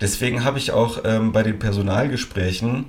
[0.01, 2.85] Deswegen habe ich auch ähm, bei den Personalgesprächen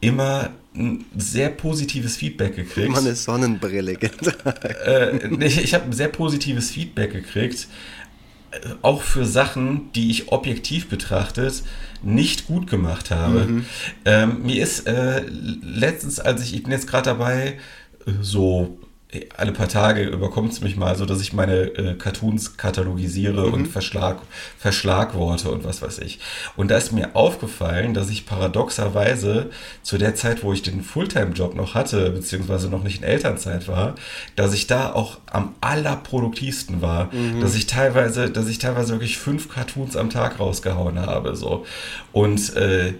[0.00, 2.86] immer ein sehr positives Feedback gekriegt.
[2.86, 7.66] Immer eine Sonnenbrille äh, ich ich habe ein sehr positives Feedback gekriegt,
[8.82, 11.62] auch für Sachen, die ich objektiv betrachtet
[12.02, 13.40] nicht gut gemacht habe.
[13.40, 13.64] Mhm.
[14.04, 17.58] Ähm, mir ist äh, letztens, als ich, ich bin jetzt gerade dabei,
[18.06, 18.78] äh, so
[19.38, 23.54] alle paar Tage überkommt es mich mal so, dass ich meine äh, Cartoons katalogisiere mhm.
[23.54, 24.18] und verschlag,
[24.58, 26.18] verschlagworte und was weiß ich.
[26.56, 29.48] Und da ist mir aufgefallen, dass ich paradoxerweise
[29.82, 33.94] zu der Zeit, wo ich den Fulltime-Job noch hatte, beziehungsweise noch nicht in Elternzeit war,
[34.36, 37.10] dass ich da auch am allerproduktivsten war.
[37.12, 37.40] Mhm.
[37.40, 41.34] Dass ich teilweise, dass ich teilweise wirklich fünf Cartoons am Tag rausgehauen habe.
[41.34, 41.64] So.
[42.12, 42.92] Und äh,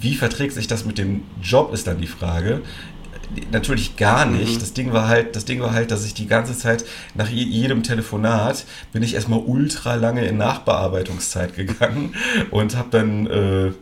[0.00, 2.62] wie verträgt sich das mit dem Job, ist dann die Frage
[3.50, 4.56] natürlich gar nicht.
[4.56, 4.60] Mhm.
[4.60, 7.82] Das Ding war halt, das Ding war halt, dass ich die ganze Zeit nach jedem
[7.82, 12.14] Telefonat bin ich erstmal ultra lange in Nachbearbeitungszeit gegangen
[12.50, 13.72] und habe dann äh,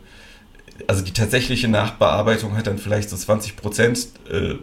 [0.87, 4.55] also die tatsächliche Nachbearbeitung hat dann vielleicht so 20 Prozent äh,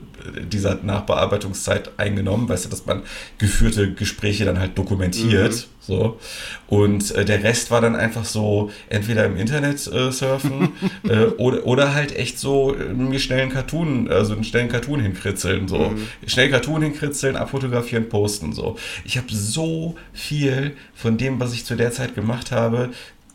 [0.41, 3.03] dieser Nachbearbeitungszeit eingenommen, weißt du, dass man
[3.37, 5.63] geführte Gespräche dann halt dokumentiert, mhm.
[5.79, 6.19] so.
[6.67, 10.69] Und äh, der Rest war dann einfach so entweder im Internet äh, surfen
[11.07, 14.99] äh, oder, oder halt echt so äh, mir schnell einen Cartoon, also einen schnellen Cartoon
[14.99, 15.77] hinkritzeln, so.
[15.77, 16.07] Mhm.
[16.27, 18.77] Schnell Cartoon hinkritzeln, abfotografieren, posten, so.
[19.05, 22.89] Ich habe so viel von dem, was ich zu der Zeit gemacht habe,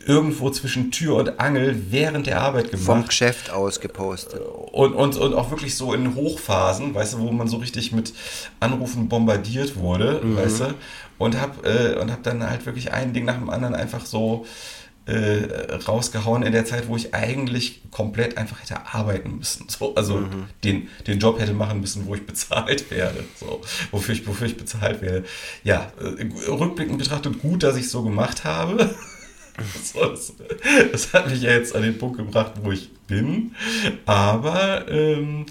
[0.07, 2.87] irgendwo zwischen Tür und Angel während der Arbeit gemacht.
[2.87, 4.41] Vom Geschäft aus gepostet.
[4.73, 8.13] Und, und, und auch wirklich so in Hochphasen, weißt du, wo man so richtig mit
[8.61, 10.37] Anrufen bombardiert wurde, mhm.
[10.37, 10.75] weißt du,
[11.19, 14.45] und hab, äh, und hab dann halt wirklich ein Ding nach dem anderen einfach so
[15.07, 19.69] äh, rausgehauen in der Zeit, wo ich eigentlich komplett einfach hätte arbeiten müssen.
[19.69, 20.45] So, also mhm.
[20.63, 23.25] den, den Job hätte machen müssen, wo ich bezahlt werde.
[23.39, 23.61] So,
[23.91, 25.25] wofür ich, wofür ich bezahlt werde.
[25.65, 28.95] Ja, äh, rückblickend betrachtet gut, dass ich es so gemacht habe.
[29.95, 30.33] das,
[30.93, 33.55] das, hat mich ja jetzt an den Punkt gebracht, wo ich bin.
[34.07, 35.47] Aber ähm,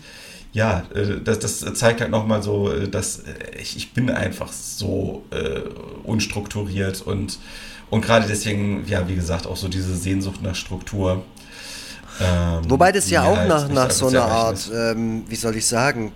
[0.53, 4.51] ja, äh, das, das zeigt halt nochmal so, äh, dass äh, ich, ich bin einfach
[4.51, 5.61] so äh,
[6.03, 7.39] unstrukturiert und,
[7.89, 11.23] und gerade deswegen, ja, wie gesagt, auch so diese Sehnsucht nach Struktur.
[12.19, 15.65] Ähm, Wobei das ja auch halt nach, nach so einer Art, ähm, wie soll ich
[15.65, 16.11] sagen,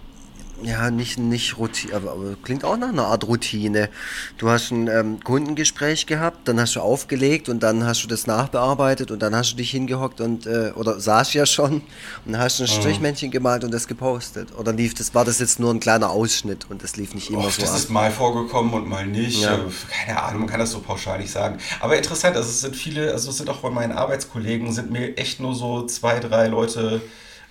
[0.63, 3.89] ja, nicht, nicht Routine, aber, aber, klingt auch nach einer Art Routine.
[4.37, 8.25] Du hast ein ähm, Kundengespräch gehabt, dann hast du aufgelegt und dann hast du das
[8.25, 11.81] nachbearbeitet und dann hast du dich hingehockt und, äh, oder saß ja schon
[12.25, 12.81] und hast ein mhm.
[12.81, 14.49] Strichmännchen gemalt und das gepostet.
[14.57, 17.45] Oder lief das, war das jetzt nur ein kleiner Ausschnitt und das lief nicht immer
[17.45, 19.41] Och, so Das ist mal vorgekommen und mal nicht.
[19.41, 19.59] Ja.
[20.05, 21.57] Keine Ahnung, man kann das so pauschal nicht sagen.
[21.79, 25.17] Aber interessant, also es sind viele, also es sind auch bei meinen Arbeitskollegen, sind mir
[25.17, 27.01] echt nur so zwei, drei Leute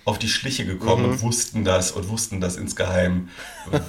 [0.05, 1.11] auf die Schliche gekommen mhm.
[1.13, 3.29] und wussten das und wussten das insgeheim,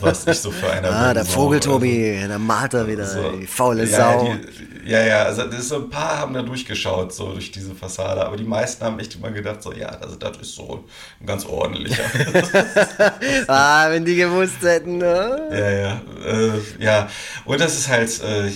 [0.01, 3.33] was ich so für einer Ah, der Vogel Tobi, also, der malt er wieder, so,
[3.33, 4.25] die faule ja, Sau.
[4.25, 8.25] Die, ja, ja, also das so ein paar haben da durchgeschaut, so durch diese Fassade,
[8.25, 10.87] aber die meisten haben echt immer gedacht, so, ja, also das ist so
[11.21, 12.05] ein ganz ordentlicher.
[13.49, 15.49] ah, wenn die gewusst hätten, ne?
[15.51, 17.09] Ja, ja, äh, ja.
[17.45, 18.51] Und das ist halt, äh,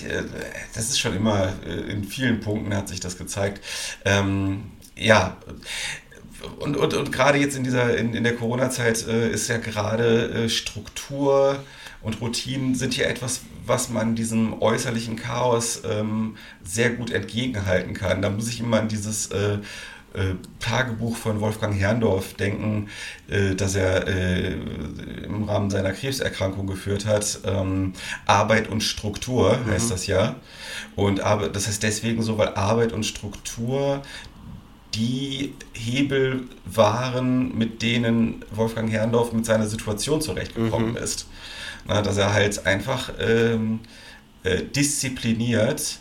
[0.73, 3.63] das ist schon immer, äh, in vielen Punkten hat sich das gezeigt.
[4.07, 4.71] Ähm,
[5.01, 5.37] ja,
[6.59, 10.45] und, und, und gerade jetzt in dieser, in, in der Corona-Zeit äh, ist ja gerade
[10.45, 11.63] äh, Struktur
[12.03, 18.23] und Routinen sind ja etwas, was man diesem äußerlichen Chaos ähm, sehr gut entgegenhalten kann.
[18.23, 19.59] Da muss ich immer an dieses äh,
[20.13, 22.89] äh, Tagebuch von Wolfgang Herrndorf denken,
[23.29, 24.55] äh, das er äh,
[25.25, 27.41] im Rahmen seiner Krebserkrankung geführt hat.
[27.45, 27.93] Ähm,
[28.27, 29.71] Arbeit und Struktur mhm.
[29.71, 30.35] heißt das ja.
[30.97, 34.03] Und das heißt deswegen so, weil Arbeit und Struktur
[34.95, 40.97] die Hebel waren, mit denen Wolfgang Herrndorf mit seiner Situation zurechtgekommen mhm.
[40.97, 41.27] ist.
[41.87, 43.81] Na, dass er halt einfach ähm,
[44.43, 45.99] äh, diszipliniert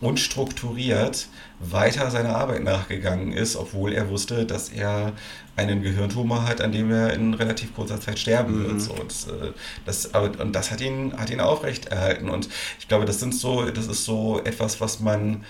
[0.00, 1.28] und strukturiert
[1.60, 5.12] weiter seiner Arbeit nachgegangen ist, obwohl er wusste, dass er
[5.54, 8.66] einen Gehirntumor hat, an dem er in relativ kurzer Zeit sterben mhm.
[8.66, 8.80] wird.
[8.80, 8.92] So.
[8.92, 9.52] Und, äh,
[9.86, 12.28] das, und das hat ihn, hat ihn aufrechterhalten.
[12.28, 12.48] Und
[12.80, 15.44] ich glaube, das sind so, das ist so etwas, was man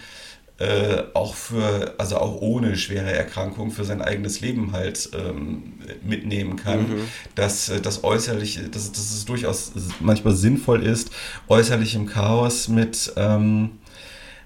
[0.63, 6.55] äh, auch für, also auch ohne schwere Erkrankung für sein eigenes Leben halt ähm, mitnehmen
[6.57, 7.01] kann, mhm.
[7.35, 11.11] dass äh, das äußerlich, dass, dass es durchaus manchmal sinnvoll ist,
[11.49, 13.73] äußerlich im Chaos mit ähm,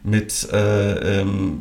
[0.03, 1.61] mit äh, ähm,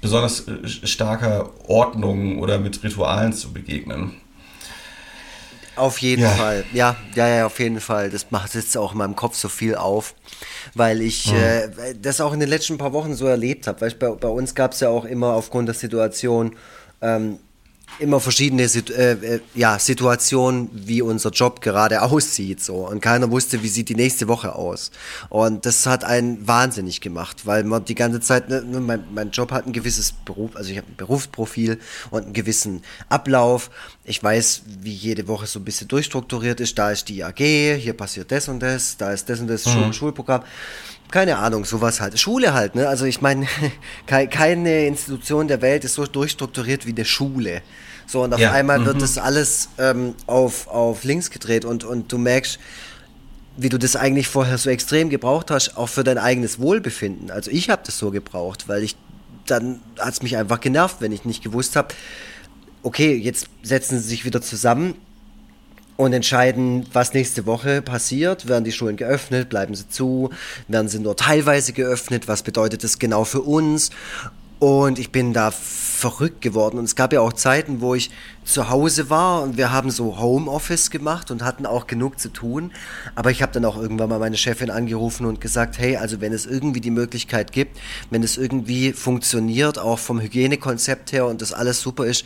[0.00, 4.21] besonders starker Ordnung oder mit Ritualen zu begegnen.
[5.74, 6.30] Auf jeden ja.
[6.30, 8.10] Fall, ja, ja, ja, auf jeden Fall.
[8.10, 10.14] Das macht jetzt auch in meinem Kopf so viel auf,
[10.74, 11.38] weil ich mhm.
[11.38, 13.80] äh, das auch in den letzten paar Wochen so erlebt habe.
[13.80, 16.56] Weil bei, bei uns gab es ja auch immer aufgrund der Situation
[17.00, 17.38] ähm,
[17.98, 22.62] immer verschiedene äh, äh, ja, Situationen, wie unser Job gerade aussieht.
[22.62, 22.88] So.
[22.88, 24.90] Und keiner wusste, wie sieht die nächste Woche aus.
[25.28, 29.30] Und das hat einen wahnsinnig gemacht, weil man die ganze Zeit, ne, ne mein, mein
[29.30, 31.78] Job hat ein gewisses Beruf, also ich habe ein Berufsprofil
[32.10, 33.70] und einen gewissen Ablauf.
[34.04, 36.78] Ich weiß, wie jede Woche so ein bisschen durchstrukturiert ist.
[36.78, 39.92] Da ist die AG, hier passiert das und das, da ist das und das mhm.
[39.92, 40.42] Schulprogramm
[41.12, 42.18] keine Ahnung, sowas halt.
[42.18, 42.88] Schule halt, ne?
[42.88, 43.46] Also ich meine,
[44.06, 47.62] keine Institution der Welt ist so durchstrukturiert wie eine Schule.
[48.06, 48.50] So, und auf ja.
[48.50, 48.86] einmal mhm.
[48.86, 52.58] wird das alles ähm, auf, auf links gedreht und, und du merkst,
[53.56, 57.30] wie du das eigentlich vorher so extrem gebraucht hast, auch für dein eigenes Wohlbefinden.
[57.30, 58.96] Also ich habe das so gebraucht, weil ich
[59.46, 61.94] dann hat es mich einfach genervt, wenn ich nicht gewusst habe,
[62.82, 64.94] okay, jetzt setzen sie sich wieder zusammen
[65.96, 68.48] und entscheiden, was nächste Woche passiert.
[68.48, 69.48] Werden die Schulen geöffnet?
[69.48, 70.30] Bleiben sie zu?
[70.68, 72.28] Werden sie nur teilweise geöffnet?
[72.28, 73.90] Was bedeutet das genau für uns?
[74.62, 76.78] Und ich bin da verrückt geworden.
[76.78, 78.10] Und es gab ja auch Zeiten, wo ich
[78.44, 82.70] zu Hause war und wir haben so Homeoffice gemacht und hatten auch genug zu tun.
[83.16, 86.32] Aber ich habe dann auch irgendwann mal meine Chefin angerufen und gesagt, hey, also wenn
[86.32, 87.76] es irgendwie die Möglichkeit gibt,
[88.10, 92.24] wenn es irgendwie funktioniert, auch vom Hygienekonzept her und das alles super ist,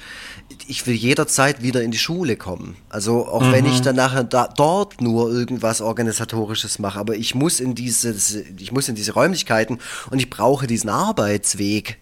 [0.68, 2.76] ich will jederzeit wieder in die Schule kommen.
[2.90, 3.52] Also auch mhm.
[3.52, 8.14] wenn ich dann nachher da, dort nur irgendwas organisatorisches mache, aber ich muss in diese,
[8.58, 9.78] ich muss in diese Räumlichkeiten
[10.10, 11.96] und ich brauche diesen Arbeitsweg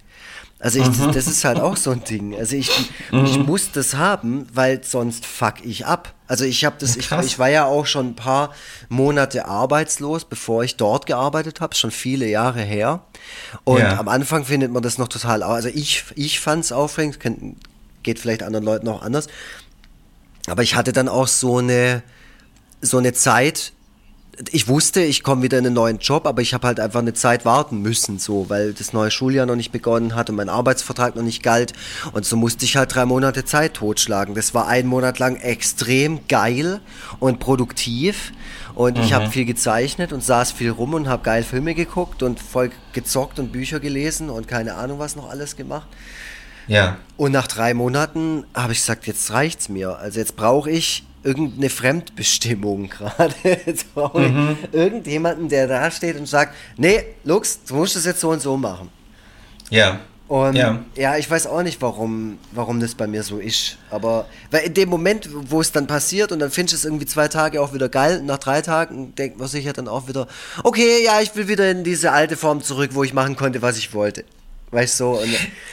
[0.64, 2.34] also ich, das, das, ist halt auch so ein Ding.
[2.34, 2.70] Also ich,
[3.12, 3.26] mhm.
[3.26, 6.14] ich muss das haben, weil sonst fuck ich ab.
[6.26, 8.54] Also ich habe das, ich, ich, war ja auch schon ein paar
[8.88, 13.02] Monate arbeitslos, bevor ich dort gearbeitet habe, schon viele Jahre her.
[13.64, 13.98] Und ja.
[13.98, 17.18] am Anfang findet man das noch total, also ich, ich fand es aufregend,
[18.02, 19.26] geht vielleicht anderen Leuten auch anders.
[20.46, 22.02] Aber ich hatte dann auch so eine,
[22.80, 23.74] so eine Zeit,
[24.50, 27.14] ich wusste, ich komme wieder in einen neuen Job, aber ich habe halt einfach eine
[27.14, 31.16] Zeit warten müssen, so, weil das neue Schuljahr noch nicht begonnen hat und mein Arbeitsvertrag
[31.16, 31.72] noch nicht galt.
[32.12, 34.34] Und so musste ich halt drei Monate Zeit totschlagen.
[34.34, 36.80] Das war ein Monat lang extrem geil
[37.20, 38.32] und produktiv.
[38.74, 39.04] Und mhm.
[39.04, 42.72] ich habe viel gezeichnet und saß viel rum und habe geil Filme geguckt und voll
[42.92, 45.86] gezockt und Bücher gelesen und keine Ahnung was noch alles gemacht.
[46.66, 46.96] Ja.
[47.16, 49.98] Und nach drei Monaten habe ich gesagt, jetzt reicht's mir.
[49.98, 53.34] Also jetzt brauche ich irgendeine Fremdbestimmung gerade.
[54.14, 54.56] mhm.
[54.72, 58.56] Irgendjemanden, der da steht und sagt, nee, Lux, du musst das jetzt so und so
[58.56, 58.90] machen.
[59.70, 60.00] Ja.
[60.26, 60.82] Und ja.
[60.96, 63.76] ja, ich weiß auch nicht, warum, warum das bei mir so ist.
[63.90, 67.04] Aber weil in dem Moment, wo es dann passiert und dann findest du es irgendwie
[67.04, 70.26] zwei Tage auch wieder geil, nach drei Tagen denkt man sich ja dann auch wieder,
[70.62, 73.76] okay, ja, ich will wieder in diese alte Form zurück, wo ich machen konnte, was
[73.76, 74.24] ich wollte.
[74.74, 75.20] Weißt du, so.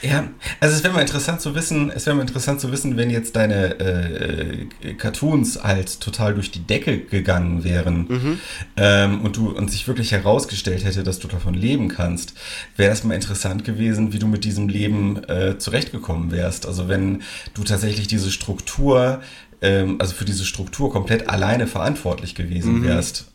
[0.02, 0.28] ja,
[0.60, 3.34] also es wäre mal interessant zu wissen, es wäre mal interessant zu wissen, wenn jetzt
[3.34, 8.38] deine äh, Cartoons halt total durch die Decke gegangen wären mhm.
[8.76, 12.34] ähm, und du und sich wirklich herausgestellt hätte, dass du davon leben kannst,
[12.76, 16.64] wäre es mal interessant gewesen, wie du mit diesem Leben äh, zurechtgekommen wärst.
[16.64, 17.22] Also wenn
[17.54, 19.20] du tatsächlich diese Struktur,
[19.62, 22.84] ähm, also für diese Struktur komplett alleine verantwortlich gewesen mhm.
[22.84, 23.26] wärst.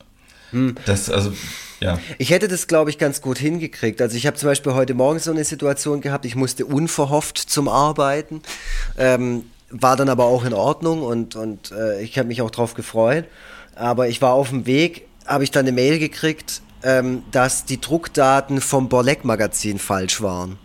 [0.53, 0.75] Mhm.
[0.85, 1.33] Das, also
[1.79, 1.99] ja.
[2.17, 4.01] Ich hätte das, glaube ich, ganz gut hingekriegt.
[4.01, 7.67] Also ich habe zum Beispiel heute Morgen so eine Situation gehabt, ich musste unverhofft zum
[7.67, 8.41] Arbeiten,
[8.97, 12.73] ähm, war dann aber auch in Ordnung und, und äh, ich habe mich auch drauf
[12.73, 13.25] gefreut.
[13.75, 17.79] Aber ich war auf dem Weg, habe ich dann eine Mail gekriegt, ähm, dass die
[17.79, 20.57] Druckdaten vom Borleck-Magazin falsch waren.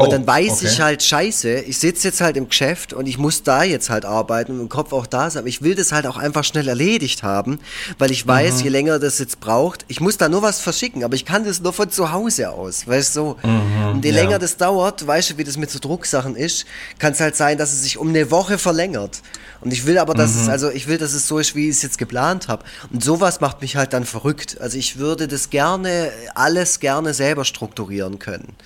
[0.00, 0.66] Und oh, dann weiß okay.
[0.66, 4.06] ich halt, scheiße, ich sitze jetzt halt im Geschäft und ich muss da jetzt halt
[4.06, 5.40] arbeiten und im Kopf auch da sein.
[5.40, 7.58] Aber ich will das halt auch einfach schnell erledigt haben,
[7.98, 8.64] weil ich weiß, mhm.
[8.64, 11.60] je länger das jetzt braucht, ich muss da nur was verschicken, aber ich kann das
[11.60, 13.20] nur von zu Hause aus, weißt du?
[13.20, 13.36] So.
[13.42, 14.22] Mhm, und je ja.
[14.22, 16.64] länger das dauert, weißt du, wie das mit so Drucksachen ist,
[16.98, 19.20] kann es halt sein, dass es sich um eine Woche verlängert.
[19.60, 20.42] Und ich will aber, dass mhm.
[20.42, 22.64] es, also ich will, dass es so ist, wie ich es jetzt geplant habe.
[22.90, 24.58] Und sowas macht mich halt dann verrückt.
[24.60, 28.56] Also ich würde das gerne, alles gerne selber strukturieren können.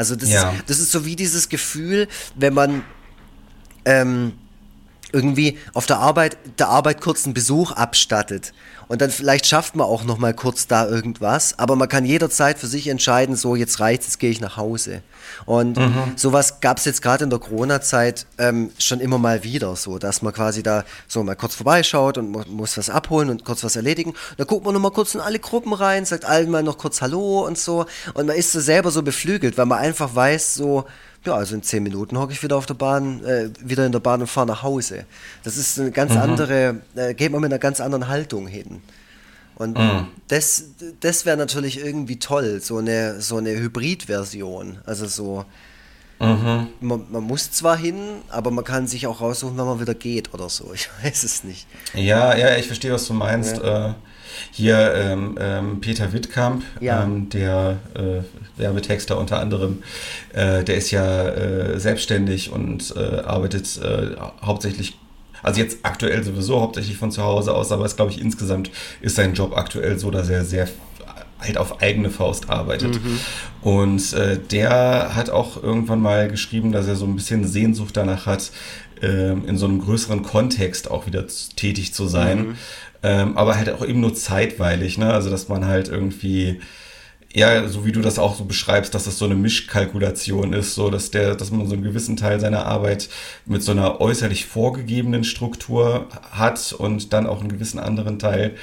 [0.00, 0.52] Also das, ja.
[0.52, 2.84] ist, das ist so wie dieses Gefühl, wenn man
[3.84, 4.32] ähm,
[5.12, 8.54] irgendwie auf der Arbeit, der Arbeit kurz einen Besuch abstattet
[8.90, 12.58] und dann vielleicht schafft man auch noch mal kurz da irgendwas, aber man kann jederzeit
[12.58, 15.02] für sich entscheiden, so jetzt reicht, jetzt gehe ich nach Hause.
[15.46, 16.14] Und mhm.
[16.16, 20.22] sowas gab es jetzt gerade in der Corona-Zeit ähm, schon immer mal wieder, so dass
[20.22, 23.76] man quasi da so mal kurz vorbeischaut und mu muss was abholen und kurz was
[23.76, 24.14] erledigen.
[24.38, 27.00] Da guckt man noch mal kurz in alle Gruppen rein, sagt allen mal noch kurz
[27.00, 30.84] Hallo und so und man ist so selber so beflügelt, weil man einfach weiß, so
[31.24, 34.00] ja, also in zehn Minuten hocke ich wieder auf der Bahn, äh, wieder in der
[34.00, 35.04] Bahn und fahre nach Hause.
[35.42, 36.18] Das ist eine ganz mhm.
[36.18, 38.80] andere, äh, geht man mit einer ganz anderen Haltung hin.
[39.56, 40.06] Und mhm.
[40.28, 40.64] das,
[41.00, 44.78] das wäre natürlich irgendwie toll, so eine, so eine Hybrid-Version.
[44.86, 45.44] Also so,
[46.18, 46.68] mhm.
[46.80, 47.96] man, man, muss zwar hin,
[48.30, 50.70] aber man kann sich auch raussuchen, wenn man wieder geht oder so.
[50.74, 51.66] Ich weiß es nicht.
[51.92, 53.58] Ja, ja, ich verstehe, was du meinst.
[53.58, 53.90] Ja.
[53.90, 53.94] Äh,
[54.50, 57.02] hier ähm, ähm, Peter Wittkamp, ja.
[57.02, 59.82] ähm, der äh, Werbetexter unter anderem,
[60.32, 64.96] äh, der ist ja äh, selbstständig und äh, arbeitet äh, hauptsächlich
[65.42, 69.16] also jetzt aktuell sowieso hauptsächlich von zu Hause aus, aber es glaube ich insgesamt ist
[69.16, 70.68] sein Job aktuell so, dass er sehr
[71.40, 73.02] halt auf eigene Faust arbeitet.
[73.02, 73.20] Mhm.
[73.62, 78.26] Und äh, der hat auch irgendwann mal geschrieben, dass er so ein bisschen Sehnsucht danach
[78.26, 78.50] hat,
[79.02, 81.26] äh, in so einem größeren Kontext auch wieder
[81.56, 82.38] tätig zu sein.
[82.38, 82.54] Mhm.
[83.02, 85.12] Ähm, aber halt auch eben nur zeitweilig, ne?
[85.12, 86.60] Also dass man halt irgendwie
[87.32, 90.90] ja, so wie du das auch so beschreibst, dass das so eine Mischkalkulation ist, so
[90.90, 93.08] dass der, dass man so einen gewissen Teil seiner Arbeit
[93.46, 98.56] mit so einer äußerlich vorgegebenen Struktur hat und dann auch einen gewissen anderen Teil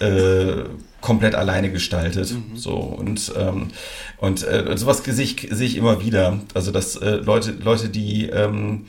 [0.00, 0.64] äh,
[1.00, 2.32] komplett alleine gestaltet.
[2.32, 2.56] Mhm.
[2.56, 3.68] So und ähm,
[4.18, 6.40] und äh, sowas sehe ich, sehe ich immer wieder.
[6.54, 8.86] Also dass äh, Leute, Leute, die ähm,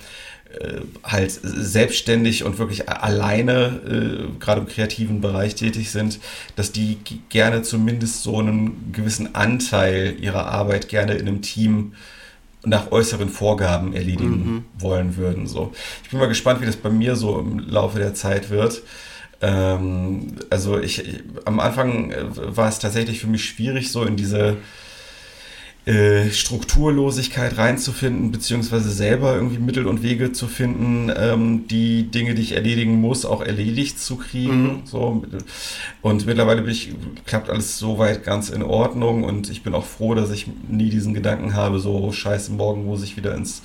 [0.60, 6.19] äh, halt selbstständig und wirklich alleine, äh, gerade im kreativen Bereich tätig sind,
[6.56, 6.98] dass die
[7.30, 11.93] gerne zumindest so einen gewissen Anteil ihrer Arbeit gerne in einem Team
[12.65, 14.65] nach äußeren Vorgaben erledigen mhm.
[14.80, 15.45] wollen würden.
[15.45, 15.72] So.
[16.04, 18.82] Ich bin mal gespannt, wie das bei mir so im Laufe der Zeit wird.
[19.41, 24.15] Ähm, also ich, ich, am Anfang äh, war es tatsächlich für mich schwierig, so in
[24.15, 24.58] diese
[25.86, 32.41] äh, Strukturlosigkeit reinzufinden, beziehungsweise selber irgendwie Mittel und Wege zu finden, ähm, die Dinge, die
[32.41, 34.63] ich erledigen muss, auch erledigt zu kriegen.
[34.63, 34.82] Mhm.
[34.84, 35.23] So.
[36.02, 36.93] Und mittlerweile bin ich,
[37.25, 41.13] klappt alles soweit ganz in Ordnung und ich bin auch froh, dass ich nie diesen
[41.13, 43.62] Gedanken habe, so scheiße, morgen muss ich wieder ins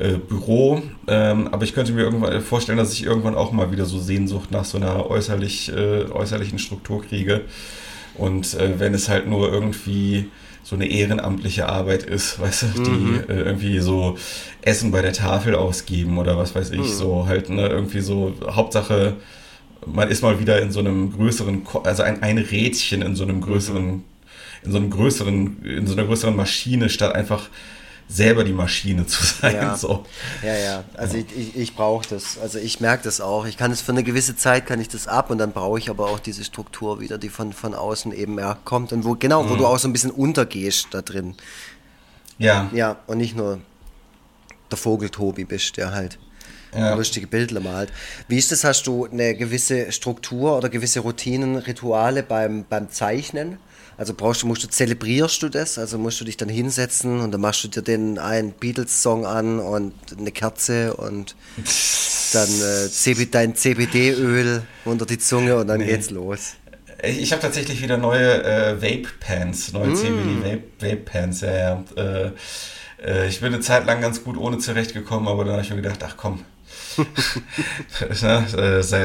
[0.00, 0.82] äh, Büro.
[1.06, 4.50] Ähm, aber ich könnte mir irgendwann vorstellen, dass ich irgendwann auch mal wieder so Sehnsucht
[4.50, 7.42] nach so einer äußerlich, äh, äußerlichen Struktur kriege.
[8.14, 10.28] Und äh, wenn es halt nur irgendwie
[10.62, 13.24] so eine ehrenamtliche Arbeit ist, weißt du, die mhm.
[13.28, 14.16] äh, irgendwie so
[14.62, 16.84] Essen bei der Tafel ausgeben oder was weiß ich, mhm.
[16.84, 19.16] so halt, ne, irgendwie so, Hauptsache,
[19.86, 23.40] man ist mal wieder in so einem größeren, also ein, ein Rädchen in so einem
[23.40, 24.02] größeren, mhm.
[24.64, 27.48] in so einem größeren, in so einer größeren Maschine, statt einfach
[28.10, 29.54] selber die Maschine zu sein.
[29.54, 30.04] Ja, so.
[30.42, 30.84] ja, ja.
[30.94, 31.24] Also ja.
[31.28, 32.38] ich, ich, ich brauche das.
[32.38, 33.46] Also ich merke das auch.
[33.46, 35.90] Ich kann es für eine gewisse Zeit kann ich das ab und dann brauche ich
[35.90, 39.48] aber auch diese Struktur wieder, die von, von außen eben mehr kommt und wo genau,
[39.48, 39.58] wo mhm.
[39.58, 41.36] du auch so ein bisschen untergehst da drin.
[42.38, 42.68] Ja.
[42.72, 43.60] Ja, und nicht nur
[44.70, 46.18] der Vogel Tobi bist, der halt
[46.74, 46.94] ja.
[46.94, 47.92] lustige Bilder malt.
[48.28, 48.64] Wie ist das?
[48.64, 53.58] Hast du eine gewisse Struktur oder gewisse Routinen, Rituale beim, beim Zeichnen?
[54.00, 55.76] Also brauchst du, musst du, zelebrierst du das?
[55.76, 59.58] Also musst du dich dann hinsetzen und dann machst du dir den einen Beatles-Song an
[59.58, 61.36] und eine Kerze und
[62.32, 65.86] dann äh, dein CBD-Öl unter die Zunge und dann nee.
[65.86, 66.54] geht's los.
[67.02, 69.96] Ich habe tatsächlich wieder neue äh, Vape-Pants, neue mm.
[69.96, 71.84] CBD-Vape-Pants, ja, ja.
[71.96, 72.30] Äh,
[73.04, 75.76] äh, ich bin eine Zeit lang ganz gut ohne zurechtgekommen, aber dann habe ich mir
[75.76, 76.46] gedacht, ach komm,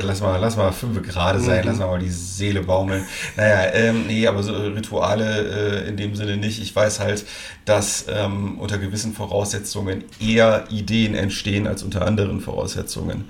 [0.03, 1.67] lass mal, lass mal fünf gerade sein, mhm.
[1.67, 3.05] lass mal die Seele baumeln.
[3.35, 6.61] Naja, ähm, nee, aber so Rituale äh, in dem Sinne nicht.
[6.61, 7.25] Ich weiß halt,
[7.65, 13.25] dass ähm, unter gewissen Voraussetzungen eher Ideen entstehen als unter anderen Voraussetzungen.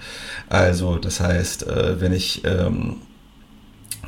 [0.50, 2.98] Also, das heißt, äh, wenn ich ähm,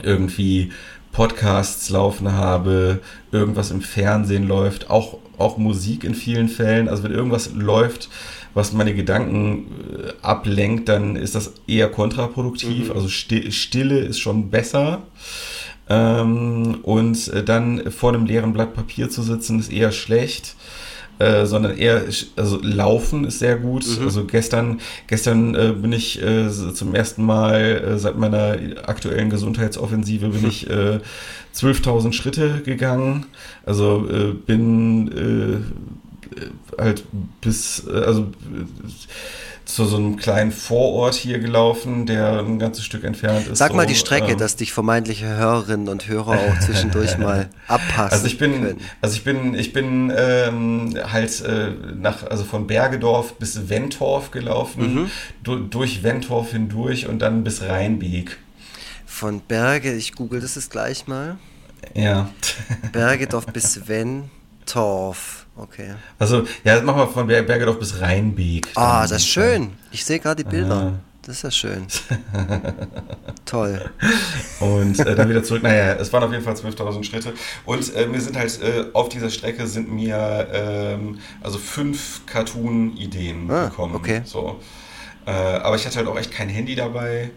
[0.01, 0.71] irgendwie
[1.11, 7.11] Podcasts laufen habe, irgendwas im Fernsehen läuft, auch, auch Musik in vielen Fällen, also wenn
[7.11, 8.09] irgendwas läuft,
[8.57, 12.89] was meine Gedanken äh, ablenkt, dann ist das eher kontraproduktiv.
[12.89, 12.91] Mhm.
[12.91, 15.03] Also Stille ist schon besser.
[15.87, 20.55] Ähm, und äh, dann vor einem leeren Blatt Papier zu sitzen, ist eher schlecht.
[21.19, 22.03] Äh, sondern eher,
[22.35, 23.85] also Laufen ist sehr gut.
[23.87, 24.05] Mhm.
[24.05, 30.29] Also gestern, gestern äh, bin ich äh, zum ersten Mal äh, seit meiner aktuellen Gesundheitsoffensive
[30.29, 33.25] bin ich 12.000 Schritte gegangen.
[33.65, 34.07] Also
[34.45, 35.65] bin
[36.77, 37.03] halt
[37.41, 38.65] bis, äh, also äh,
[39.67, 43.57] zu so einem kleinen Vorort hier gelaufen, der ein ganzes Stück entfernt ist.
[43.57, 47.49] Sag mal so, die Strecke, ähm, dass dich vermeintliche Hörerinnen und Hörer auch zwischendurch mal
[47.67, 48.13] abpassen.
[48.13, 48.81] Also ich bin, können.
[49.01, 54.93] also ich bin, ich bin ähm, halt äh, nach, also von Bergedorf bis Wentorf gelaufen,
[54.93, 55.11] mhm.
[55.43, 58.37] du, durch Wentorf hindurch und dann bis Rheinbeek.
[59.05, 61.37] Von Berge, ich google das jetzt gleich mal.
[61.93, 62.29] Ja.
[62.93, 65.46] Bergedorf bis Wentorf.
[65.57, 65.95] Okay.
[66.19, 68.69] Also, ja, machen wir von Bergedorf bis Rheinbeek.
[68.75, 69.73] Ah, das ist schön.
[69.91, 70.75] Ich sehe gerade die Bilder.
[70.75, 70.99] Ah.
[71.23, 71.87] Das ist ja schön.
[73.45, 73.81] Toll.
[74.61, 75.61] Und äh, dann wieder zurück.
[75.61, 77.33] Naja, es waren auf jeden Fall 12.000 Schritte.
[77.65, 83.51] Und äh, mir sind halt äh, auf dieser Strecke sind mir ähm, also fünf Cartoon-Ideen
[83.51, 83.95] ah, gekommen.
[83.95, 84.21] Okay.
[84.23, 84.61] So.
[85.25, 87.31] Äh, aber ich hatte halt auch echt kein Handy dabei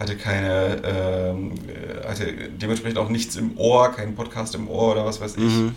[0.00, 5.04] hatte keine, ähm, äh, hatte dementsprechend auch nichts im Ohr, keinen Podcast im Ohr oder
[5.04, 5.42] was weiß ich.
[5.42, 5.74] Mhm.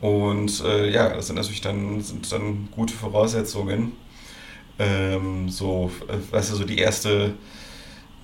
[0.00, 3.92] Und äh, ja, das sind natürlich dann, sind dann gute Voraussetzungen.
[4.78, 7.32] Ähm, so, äh, weißt du, so die erste,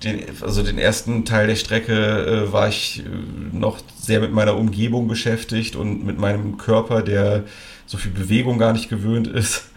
[0.03, 4.55] den, also den ersten Teil der Strecke äh, war ich äh, noch sehr mit meiner
[4.55, 7.45] Umgebung beschäftigt und mit meinem Körper, der
[7.85, 9.69] so viel Bewegung gar nicht gewöhnt ist.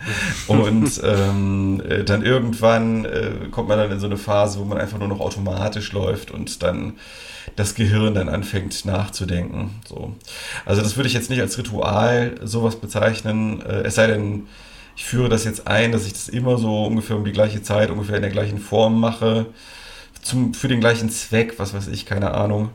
[0.47, 4.79] Und ähm, äh, dann irgendwann äh, kommt man dann in so eine Phase, wo man
[4.79, 6.95] einfach nur noch automatisch läuft und dann
[7.57, 9.71] das Gehirn dann anfängt nachzudenken.
[9.89, 10.15] So.
[10.65, 14.47] Also das würde ich jetzt nicht als Ritual sowas bezeichnen, äh, es sei denn,
[14.97, 17.91] ich führe das jetzt ein, dass ich das immer so ungefähr um die gleiche Zeit,
[17.91, 19.47] ungefähr in der gleichen Form mache,
[20.23, 22.71] zum, für den gleichen Zweck, was weiß ich, keine Ahnung.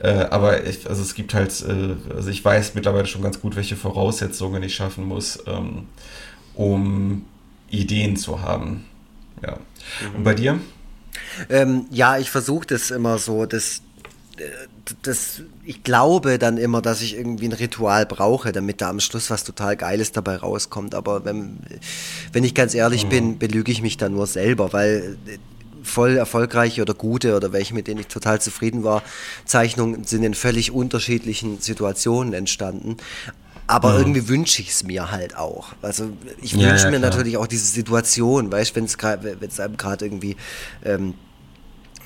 [0.00, 3.56] Äh, aber ich, also es gibt halt, äh, also ich weiß mittlerweile schon ganz gut,
[3.56, 5.86] welche Voraussetzungen ich schaffen muss, ähm,
[6.54, 7.24] um
[7.68, 8.84] Ideen zu haben.
[9.42, 9.58] Ja.
[10.00, 10.16] Mhm.
[10.16, 10.60] Und bei dir?
[11.48, 13.82] Ähm, ja, ich versuche das immer so, das,
[15.02, 19.30] das, ich glaube dann immer, dass ich irgendwie ein Ritual brauche, damit da am Schluss
[19.30, 20.94] was total Geiles dabei rauskommt.
[20.94, 21.58] Aber wenn,
[22.32, 23.08] wenn ich ganz ehrlich mhm.
[23.08, 25.16] bin, belüge ich mich da nur selber, weil
[25.88, 29.02] voll erfolgreiche oder gute oder welche, mit denen ich total zufrieden war,
[29.44, 32.96] Zeichnungen sind in völlig unterschiedlichen Situationen entstanden.
[33.66, 33.98] Aber mhm.
[33.98, 35.74] irgendwie wünsche ich es mir halt auch.
[35.82, 36.10] Also
[36.40, 38.84] ich ja, wünsche ja, mir natürlich auch diese Situation, weißt du, wenn
[39.48, 40.36] es einem gerade irgendwie
[40.84, 41.14] ähm,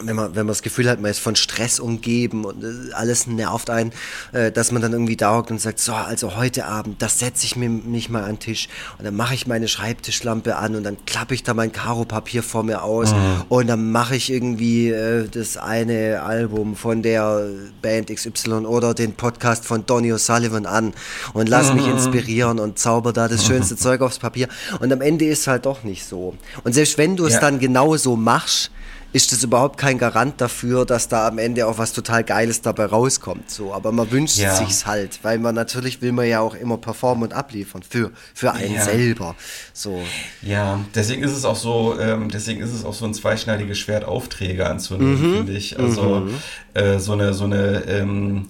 [0.07, 3.27] wenn man, wenn man das Gefühl hat, man ist von Stress umgeben und äh, alles
[3.27, 3.93] nervt einen,
[4.33, 7.47] äh, dass man dann irgendwie da hockt und sagt, so, also heute Abend, das setze
[7.47, 10.85] ich mir nicht mal an den Tisch und dann mache ich meine Schreibtischlampe an und
[10.85, 13.45] dann klappe ich da mein Karo-Papier vor mir aus mhm.
[13.49, 17.49] und dann mache ich irgendwie äh, das eine Album von der
[17.81, 20.93] Band XY oder den Podcast von Donny O'Sullivan an
[21.33, 21.77] und lass mhm.
[21.77, 24.49] mich inspirieren und zauber da das schönste Zeug aufs Papier
[24.81, 26.35] und am Ende ist es halt doch nicht so.
[26.65, 27.41] Und selbst wenn du es ja.
[27.41, 28.71] dann genau so machst,
[29.13, 32.87] ist das überhaupt kein Garant dafür, dass da am Ende auch was total Geiles dabei
[32.87, 33.51] rauskommt.
[33.51, 34.55] So, aber man wünscht ja.
[34.55, 38.53] sich's halt, weil man natürlich will man ja auch immer performen und abliefern für für
[38.53, 38.85] einen ja.
[38.85, 39.35] selber.
[39.73, 40.03] So.
[40.41, 44.05] Ja, deswegen ist es auch so, ähm, deswegen ist es auch so ein zweischneidiges Schwert,
[44.05, 45.37] Aufträge anzunehmen, mhm.
[45.37, 45.79] finde ich.
[45.79, 46.35] Also mhm.
[46.75, 48.49] äh, so eine so eine ähm,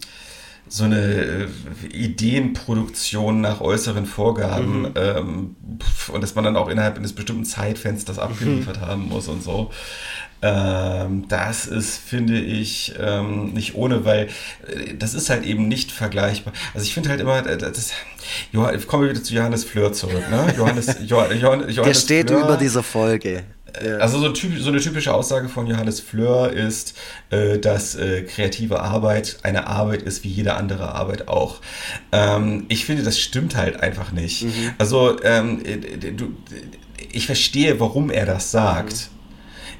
[0.69, 1.49] so eine äh,
[1.93, 4.95] Ideenproduktion nach äußeren Vorgaben mhm.
[4.95, 5.57] ähm,
[6.13, 8.87] und dass man dann auch innerhalb eines bestimmten Zeitfensters abgeliefert mhm.
[8.87, 9.71] haben muss und so.
[10.43, 14.29] Ähm, das ist, finde ich, ähm, nicht ohne, weil
[14.67, 16.53] äh, das ist halt eben nicht vergleichbar.
[16.75, 17.93] Also ich finde halt immer, äh, das,
[18.51, 20.53] Johann, kommen wir wieder zu Johannes Fleur zurück, ne?
[20.59, 23.45] Johannes, Johann, Johann, Johannes Der steht Fleur, über dieser Folge.
[23.85, 23.99] ja.
[23.99, 26.99] Also so, typ, so, eine typische Aussage von Johannes Fleur ist,
[27.31, 31.61] äh, dass äh, kreative Arbeit eine Arbeit ist wie jede andere Arbeit auch.
[32.11, 34.43] Ähm, ich finde, das stimmt halt einfach nicht.
[34.43, 34.73] Mhm.
[34.79, 36.35] Also ähm, äh, du,
[37.13, 38.93] ich verstehe, warum er das sagt.
[38.93, 39.12] Mhm.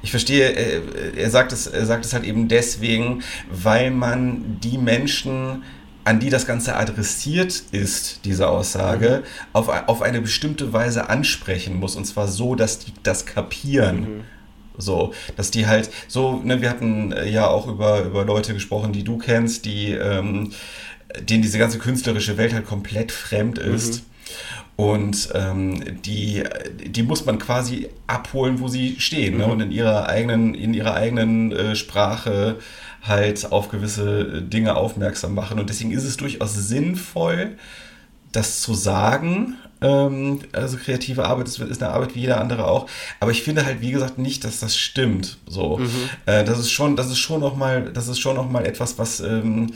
[0.03, 0.81] Ich verstehe, äh,
[1.17, 5.63] er sagt, es, er sagt es halt eben deswegen, weil man die Menschen
[6.03, 9.47] an die das Ganze adressiert ist, diese Aussage, mhm.
[9.53, 11.95] auf, auf eine bestimmte Weise ansprechen muss.
[11.95, 14.01] Und zwar so, dass die das kapieren.
[14.01, 14.21] Mhm.
[14.75, 18.91] So, dass die halt so, ne, wir hatten äh, ja auch über, über Leute gesprochen,
[18.91, 20.51] die du kennst, die, ähm,
[21.21, 24.01] denen diese ganze künstlerische Welt halt komplett fremd ist.
[24.01, 24.05] Mhm.
[24.75, 26.43] Und ähm, die,
[26.83, 29.45] die muss man quasi abholen, wo sie stehen ne?
[29.45, 29.51] Mhm.
[29.51, 32.57] und in ihrer eigenen, in ihrer eigenen äh, Sprache
[33.03, 35.59] halt auf gewisse Dinge aufmerksam machen.
[35.59, 37.57] Und deswegen ist es durchaus sinnvoll,
[38.31, 39.57] das zu sagen.
[39.81, 42.89] Ähm, also kreative Arbeit ist, ist, eine Arbeit wie jeder andere auch.
[43.19, 45.37] Aber ich finde halt, wie gesagt, nicht, dass das stimmt.
[45.45, 46.09] So, mhm.
[46.25, 48.97] äh, das ist schon, das ist schon noch mal, das ist schon noch mal etwas,
[48.97, 49.73] was ähm,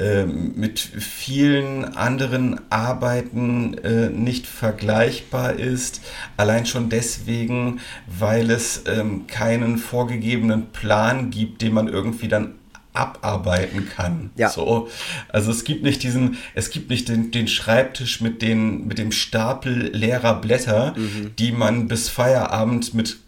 [0.00, 6.00] äh, mit vielen anderen Arbeiten äh, nicht vergleichbar ist.
[6.38, 12.54] Allein schon deswegen, weil es ähm, keinen vorgegebenen Plan gibt, den man irgendwie dann
[12.92, 14.30] abarbeiten kann.
[14.36, 14.48] Ja.
[14.48, 14.88] So.
[15.28, 19.12] Also es gibt nicht diesen, es gibt nicht den, den Schreibtisch mit, den, mit dem
[19.12, 21.36] Stapel leerer Blätter, mhm.
[21.38, 23.18] die man bis Feierabend mit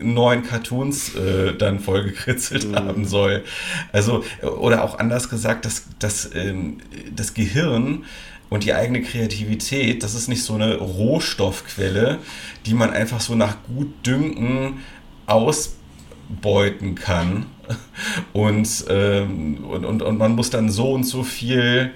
[0.00, 2.76] neuen Cartoons äh, dann vollgekritzelt mhm.
[2.76, 3.44] haben soll.
[3.92, 6.78] Also, oder auch anders gesagt, dass, dass ähm,
[7.14, 8.04] das Gehirn
[8.50, 12.18] und die eigene Kreativität, das ist nicht so eine Rohstoffquelle,
[12.66, 14.78] die man einfach so nach gut Dünken
[15.26, 17.46] ausbeuten kann.
[18.32, 21.92] Und, ähm, und, und, und man muss dann so und so viel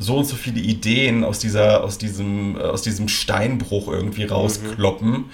[0.00, 5.10] so und so viele Ideen aus dieser, aus diesem, äh, aus diesem Steinbruch irgendwie rauskloppen
[5.10, 5.24] mhm.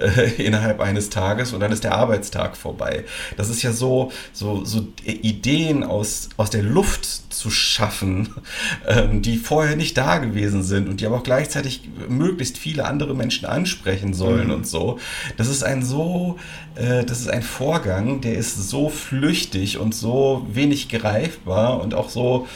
[0.00, 3.04] äh, innerhalb eines Tages und dann ist der Arbeitstag vorbei.
[3.36, 8.30] Das ist ja so, so, so Ideen aus, aus der Luft zu schaffen,
[8.86, 13.14] ähm, die vorher nicht da gewesen sind und die aber auch gleichzeitig möglichst viele andere
[13.14, 14.54] Menschen ansprechen sollen mhm.
[14.54, 15.00] und so.
[15.36, 16.38] Das ist ein so,
[16.76, 22.08] äh, das ist ein Vorgang, der ist so flüchtig und so wenig greifbar und auch
[22.08, 22.46] so,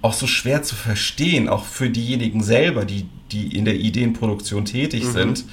[0.00, 5.04] auch so schwer zu verstehen, auch für diejenigen selber, die, die in der Ideenproduktion tätig
[5.04, 5.12] mhm.
[5.12, 5.44] sind,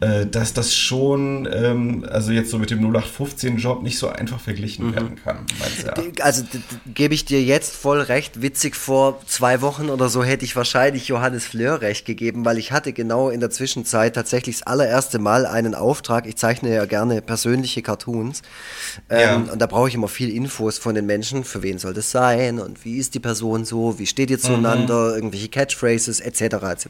[0.00, 4.88] äh, dass das schon, ähm, also jetzt so mit dem 0815-Job nicht so einfach verglichen
[4.88, 4.94] mhm.
[4.94, 5.38] werden kann.
[6.20, 6.44] Also
[6.86, 8.40] gebe ich dir jetzt voll recht.
[8.40, 12.70] Witzig, vor zwei Wochen oder so hätte ich wahrscheinlich Johannes Fleur recht gegeben, weil ich
[12.70, 16.26] hatte genau in der Zwischenzeit tatsächlich das allererste Mal einen Auftrag.
[16.26, 18.42] Ich zeichne ja gerne persönliche Cartoons.
[19.08, 19.52] Ähm, ja.
[19.52, 21.42] Und da brauche ich immer viel Infos von den Menschen.
[21.42, 22.60] Für wen soll das sein?
[22.60, 23.98] Und wie ist die Person so?
[23.98, 25.10] Wie steht ihr zueinander?
[25.10, 25.14] Mhm.
[25.14, 26.40] Irgendwelche Catchphrases etc.
[26.40, 26.86] etc.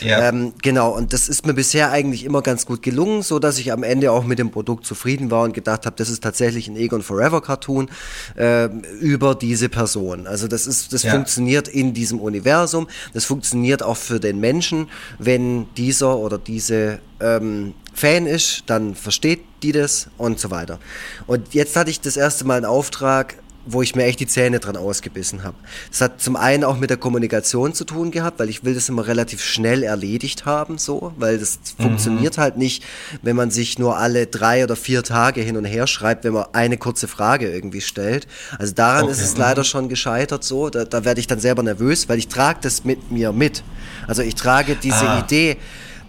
[0.00, 0.28] Ja.
[0.28, 3.58] Ähm, genau, und das ist mir bisher eigentlich immer immer ganz gut gelungen, so dass
[3.58, 6.66] ich am Ende auch mit dem Produkt zufrieden war und gedacht habe, das ist tatsächlich
[6.66, 7.90] ein Egon Forever Cartoon
[8.36, 8.70] äh,
[9.00, 10.26] über diese Person.
[10.26, 11.12] Also das ist, das ja.
[11.12, 12.88] funktioniert in diesem Universum.
[13.12, 19.40] Das funktioniert auch für den Menschen, wenn dieser oder diese ähm, Fan ist, dann versteht
[19.62, 20.78] die das und so weiter.
[21.26, 24.58] Und jetzt hatte ich das erste Mal einen Auftrag wo ich mir echt die Zähne
[24.58, 25.56] dran ausgebissen habe.
[25.90, 28.88] Das hat zum einen auch mit der Kommunikation zu tun gehabt, weil ich will das
[28.88, 31.84] immer relativ schnell erledigt haben, so, weil das mhm.
[31.84, 32.82] funktioniert halt nicht,
[33.22, 36.46] wenn man sich nur alle drei oder vier Tage hin und her schreibt, wenn man
[36.52, 38.26] eine kurze Frage irgendwie stellt.
[38.58, 39.12] Also daran okay.
[39.12, 42.28] ist es leider schon gescheitert so, da, da werde ich dann selber nervös, weil ich
[42.28, 43.62] trage das mit mir mit.
[44.06, 45.20] Also ich trage diese ah.
[45.20, 45.56] Idee,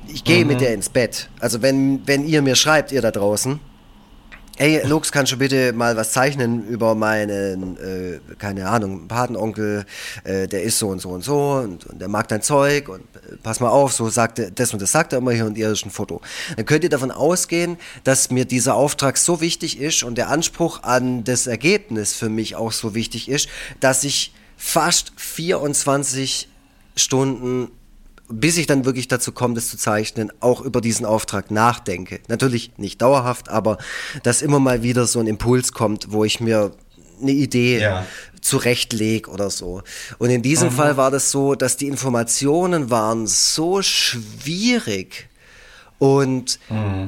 [0.07, 0.51] ich gehe mhm.
[0.51, 1.29] mit der ins Bett.
[1.39, 3.59] Also wenn, wenn ihr mir schreibt, ihr da draußen,
[4.57, 9.83] Ey, Lux, kannst du bitte mal was zeichnen über meinen, äh, keine Ahnung, Patenonkel,
[10.25, 13.01] äh, der ist so und so und so und, und der mag dein Zeug und
[13.01, 15.57] äh, pass mal auf, so sagt er, das und das sagt er immer hier und
[15.57, 16.21] ihr ist ein Foto.
[16.55, 20.83] Dann könnt ihr davon ausgehen, dass mir dieser Auftrag so wichtig ist und der Anspruch
[20.83, 23.49] an das Ergebnis für mich auch so wichtig ist,
[23.79, 26.47] dass ich fast 24
[26.95, 27.71] Stunden
[28.39, 32.19] bis ich dann wirklich dazu komme, das zu zeichnen, auch über diesen Auftrag nachdenke.
[32.27, 33.77] Natürlich nicht dauerhaft, aber
[34.23, 36.71] dass immer mal wieder so ein Impuls kommt, wo ich mir
[37.21, 38.05] eine Idee ja.
[38.41, 39.81] zurechtlege oder so.
[40.17, 40.73] Und in diesem mhm.
[40.73, 45.29] Fall war das so, dass die Informationen waren so schwierig
[45.99, 47.07] und mhm.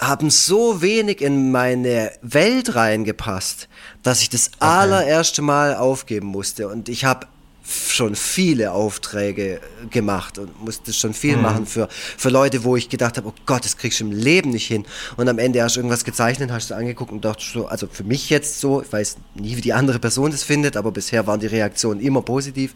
[0.00, 3.68] haben so wenig in meine Welt reingepasst,
[4.02, 4.56] dass ich das okay.
[4.60, 6.68] allererste Mal aufgeben musste.
[6.68, 7.26] Und ich habe
[7.66, 9.60] schon viele Aufträge
[9.90, 11.42] gemacht und musste schon viel mhm.
[11.42, 14.50] machen für, für Leute, wo ich gedacht habe, oh Gott, das kriegst du im Leben
[14.50, 14.84] nicht hin.
[15.16, 18.04] Und am Ende hast du irgendwas gezeichnet, hast du angeguckt und dachte so, also für
[18.04, 21.40] mich jetzt so, ich weiß nie, wie die andere Person das findet, aber bisher waren
[21.40, 22.74] die Reaktionen immer positiv.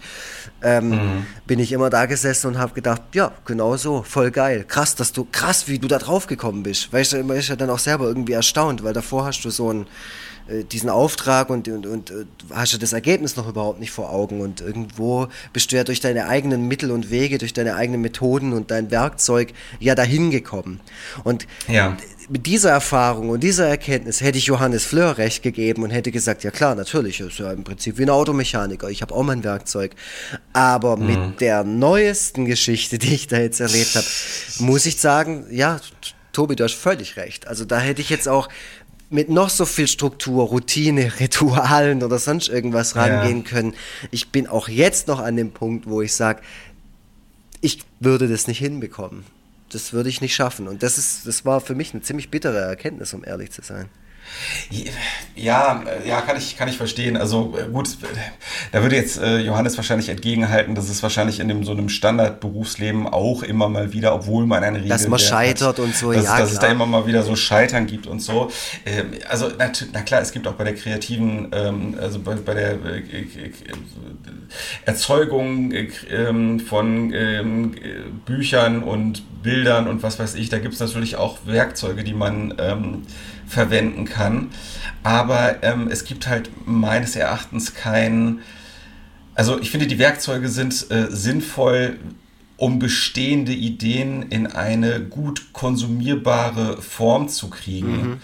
[0.63, 1.27] Ähm, mhm.
[1.47, 4.65] Bin ich immer da gesessen und habe gedacht, ja, genau so, voll geil.
[4.67, 6.91] Krass, dass du, krass, wie du da drauf gekommen bist.
[6.93, 9.71] Weißt du, man ist ja dann auch selber irgendwie erstaunt, weil davor hast du so
[9.71, 9.87] ein
[10.49, 14.11] äh, diesen Auftrag und, und, und äh, hast du das Ergebnis noch überhaupt nicht vor
[14.11, 14.41] Augen.
[14.41, 18.53] Und irgendwo bist du ja durch deine eigenen Mittel und Wege, durch deine eigenen Methoden
[18.53, 20.81] und dein Werkzeug ja dahin gekommen.
[21.25, 21.97] Und ja.
[22.29, 26.45] mit dieser Erfahrung und dieser Erkenntnis hätte ich Johannes Fleur recht gegeben und hätte gesagt,
[26.45, 29.95] ja klar, natürlich, ist ja im Prinzip wie ein Automechaniker, ich habe auch mein Werkzeug.
[30.53, 31.07] Aber mhm.
[31.07, 34.07] mit der neuesten Geschichte, die ich da jetzt erlebt habe,
[34.61, 35.81] muss ich sagen, ja,
[36.33, 37.49] Tobi, du hast völlig recht.
[37.49, 38.49] Also da hätte ich jetzt auch
[39.11, 43.45] mit noch so viel Struktur, Routine, Ritualen oder sonst irgendwas rangehen ja.
[43.45, 43.75] können.
[44.11, 46.43] Ich bin auch jetzt noch an dem Punkt, wo ich sage,
[47.61, 49.25] ich würde das nicht hinbekommen.
[49.71, 50.69] Das würde ich nicht schaffen.
[50.69, 53.89] Und das ist, das war für mich eine ziemlich bittere Erkenntnis, um ehrlich zu sein.
[55.35, 57.17] Ja, ja, kann ich, kann ich verstehen.
[57.17, 57.97] Also äh, gut,
[58.73, 63.07] da würde jetzt äh, Johannes wahrscheinlich entgegenhalten, dass es wahrscheinlich in dem, so einem Standardberufsleben
[63.07, 66.25] auch immer mal wieder, obwohl man eine Regel Dass man scheitert hat, und so, dass,
[66.25, 66.39] ja.
[66.39, 66.53] Dass klar.
[66.53, 68.51] es da immer mal wieder so Scheitern gibt und so.
[68.85, 72.55] Ähm, also na, na, klar, es gibt auch bei der kreativen, ähm, also bei, bei
[72.55, 73.25] der äh,
[74.87, 75.73] Erzeugung
[76.11, 77.15] ähm, von
[78.27, 82.55] Büchern und Bildern und was weiß ich, da gibt es natürlich auch Werkzeuge, die man
[83.49, 84.51] verwenden kann.
[85.03, 88.41] Aber ähm, es gibt halt meines Erachtens kein.
[89.35, 91.99] Also ich finde, die Werkzeuge sind äh, sinnvoll,
[92.57, 97.93] um bestehende Ideen in eine gut konsumierbare Form zu kriegen.
[97.93, 98.17] Mhm.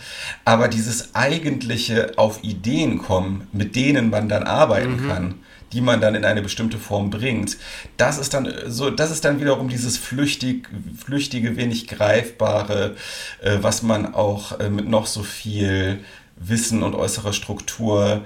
[0.45, 5.09] Aber dieses eigentliche auf Ideen kommen, mit denen man dann arbeiten mhm.
[5.09, 5.35] kann,
[5.75, 7.57] die man dann in eine bestimmte Form bringt.
[7.97, 12.95] Das ist dann so, das ist dann wiederum dieses flüchtig, flüchtige, wenig greifbare,
[13.43, 15.99] äh, was man auch äh, mit noch so viel
[16.37, 18.22] Wissen und äußerer Struktur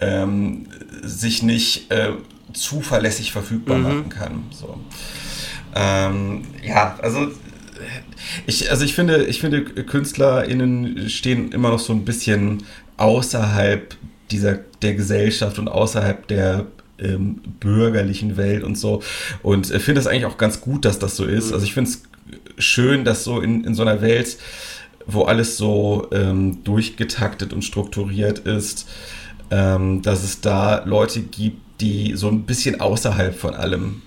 [0.00, 0.66] ähm,
[1.02, 2.12] sich nicht äh,
[2.52, 3.84] zuverlässig verfügbar mhm.
[3.84, 4.44] machen kann.
[4.50, 4.78] So.
[5.74, 7.28] Ähm, ja, also
[8.46, 12.64] ich, also ich finde, ich finde, KünstlerInnen stehen immer noch so ein bisschen
[12.96, 13.96] außerhalb
[14.30, 16.66] dieser, der Gesellschaft und außerhalb der
[16.98, 19.02] ähm, bürgerlichen Welt und so.
[19.42, 21.48] Und äh, finde es eigentlich auch ganz gut, dass das so ist.
[21.48, 21.54] Mhm.
[21.54, 22.02] Also ich finde es
[22.58, 24.38] schön, dass so in, in so einer Welt,
[25.06, 28.88] wo alles so ähm, durchgetaktet und strukturiert ist,
[29.50, 34.02] ähm, dass es da Leute gibt, die so ein bisschen außerhalb von allem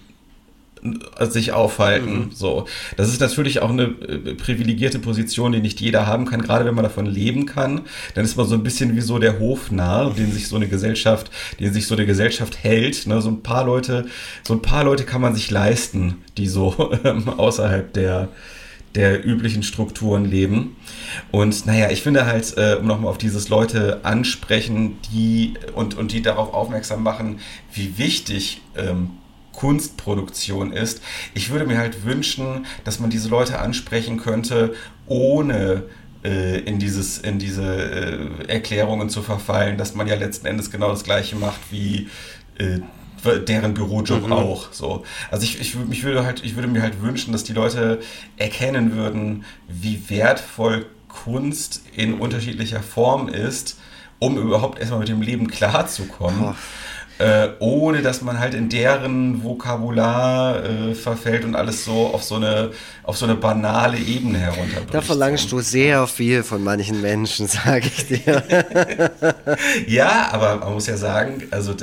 [1.19, 2.13] sich aufhalten.
[2.13, 2.31] Mhm.
[2.33, 2.65] So,
[2.97, 6.41] das ist natürlich auch eine äh, privilegierte Position, die nicht jeder haben kann.
[6.41, 7.81] Gerade wenn man davon leben kann,
[8.15, 11.29] dann ist man so ein bisschen wie so der Hofnarr, den sich so eine Gesellschaft,
[11.59, 13.05] den sich so eine Gesellschaft hält.
[13.05, 13.21] Ne?
[13.21, 14.05] So ein paar Leute,
[14.43, 18.29] so ein paar Leute kann man sich leisten, die so ähm, außerhalb der
[18.95, 20.75] der üblichen Strukturen leben.
[21.31, 26.11] Und naja, ich finde halt, äh, um nochmal auf dieses Leute ansprechen, die und, und
[26.11, 27.39] die darauf aufmerksam machen,
[27.73, 29.11] wie wichtig ähm,
[29.61, 31.03] Kunstproduktion ist.
[31.35, 34.73] Ich würde mir halt wünschen, dass man diese Leute ansprechen könnte,
[35.05, 35.83] ohne
[36.23, 40.89] äh, in, dieses, in diese äh, Erklärungen zu verfallen, dass man ja letzten Endes genau
[40.89, 42.09] das gleiche macht wie
[42.57, 42.79] äh,
[43.47, 44.33] deren Bürojob mhm.
[44.33, 44.73] auch.
[44.73, 45.03] So.
[45.29, 47.99] Also ich, ich, ich, würde halt, ich würde mir halt wünschen, dass die Leute
[48.37, 53.77] erkennen würden, wie wertvoll Kunst in unterschiedlicher Form ist,
[54.17, 56.55] um überhaupt erstmal mit dem Leben klarzukommen.
[57.21, 62.37] Äh, ohne dass man halt in deren Vokabular äh, verfällt und alles so auf so
[62.37, 62.71] eine
[63.03, 64.91] auf so eine banale Ebene herunterbricht.
[64.91, 68.43] Da verlangst du sehr viel von manchen Menschen, sage ich dir.
[69.87, 71.75] ja, aber man muss ja sagen, also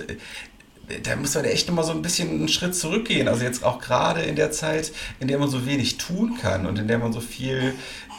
[1.04, 3.28] da muss man echt nochmal so ein bisschen einen Schritt zurückgehen.
[3.28, 6.80] Also jetzt auch gerade in der Zeit, in der man so wenig tun kann und
[6.80, 7.74] in der man so viel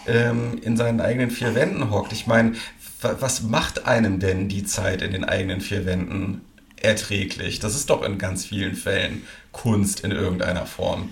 [0.07, 2.13] ähm, in seinen eigenen vier Wänden hockt.
[2.13, 2.53] Ich meine,
[3.01, 6.41] was macht einem denn die Zeit in den eigenen vier Wänden
[6.83, 7.59] erträglich.
[7.59, 11.09] Das ist doch in ganz vielen Fällen Kunst in irgendeiner Form.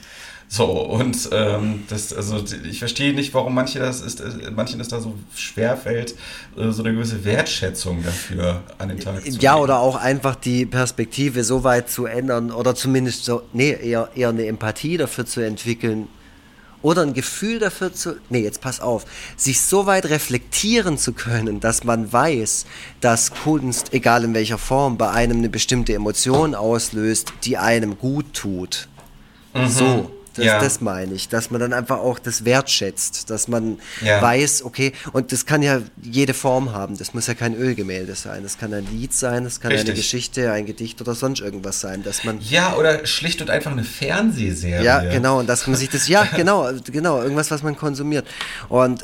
[0.50, 4.88] So, und ähm, das, also ich verstehe nicht, warum manche das ist, äh, manchen es
[4.88, 6.16] da so schwer fällt,
[6.58, 9.40] äh, so eine gewisse Wertschätzung dafür an den Tag zu.
[9.40, 14.10] Ja, oder auch einfach die Perspektive so weit zu ändern oder zumindest so, nee, eher,
[14.16, 16.08] eher eine Empathie dafür zu entwickeln,
[16.82, 19.06] oder ein Gefühl dafür zu, nee, jetzt pass auf,
[19.36, 22.66] sich so weit reflektieren zu können, dass man weiß,
[23.02, 28.34] dass Kunst, egal in welcher Form, bei einem eine bestimmte Emotion auslöst, die einem gut
[28.34, 28.88] tut.
[29.54, 29.68] Mhm.
[29.68, 30.60] So, Das, Ja.
[30.60, 34.22] das meine ich, dass man dann einfach auch das wertschätzt, dass man Ja.
[34.22, 36.98] weiß, okay, und das kann ja jede Form haben.
[36.98, 38.44] Das muss ja kein Ölgemälde sein.
[38.44, 39.96] Das kann ein Lied sein, das kann eine Richtig.
[39.96, 43.84] Geschichte, ein Gedicht oder sonst irgendwas sein, dass man Ja, oder schlicht und einfach eine
[43.84, 44.84] Fernsehserie.
[44.84, 48.26] ja, genau, und dass man sich das, ja, genau, genau, irgendwas, was man konsumiert.
[48.70, 49.04] Und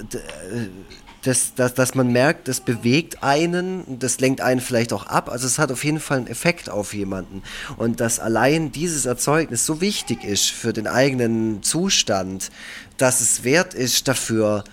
[1.24, 5.08] d- äh, das, das, dass man merkt, das bewegt einen, das lenkt einen vielleicht auch
[5.08, 5.30] ab.
[5.30, 7.44] Also es hat auf jeden Fall einen Effekt auf jemanden.
[7.78, 12.52] Und dass allein dieses Erzeugnis so wichtig ist für den eigenen Zustand,
[12.98, 14.64] dass es wert ist dafür,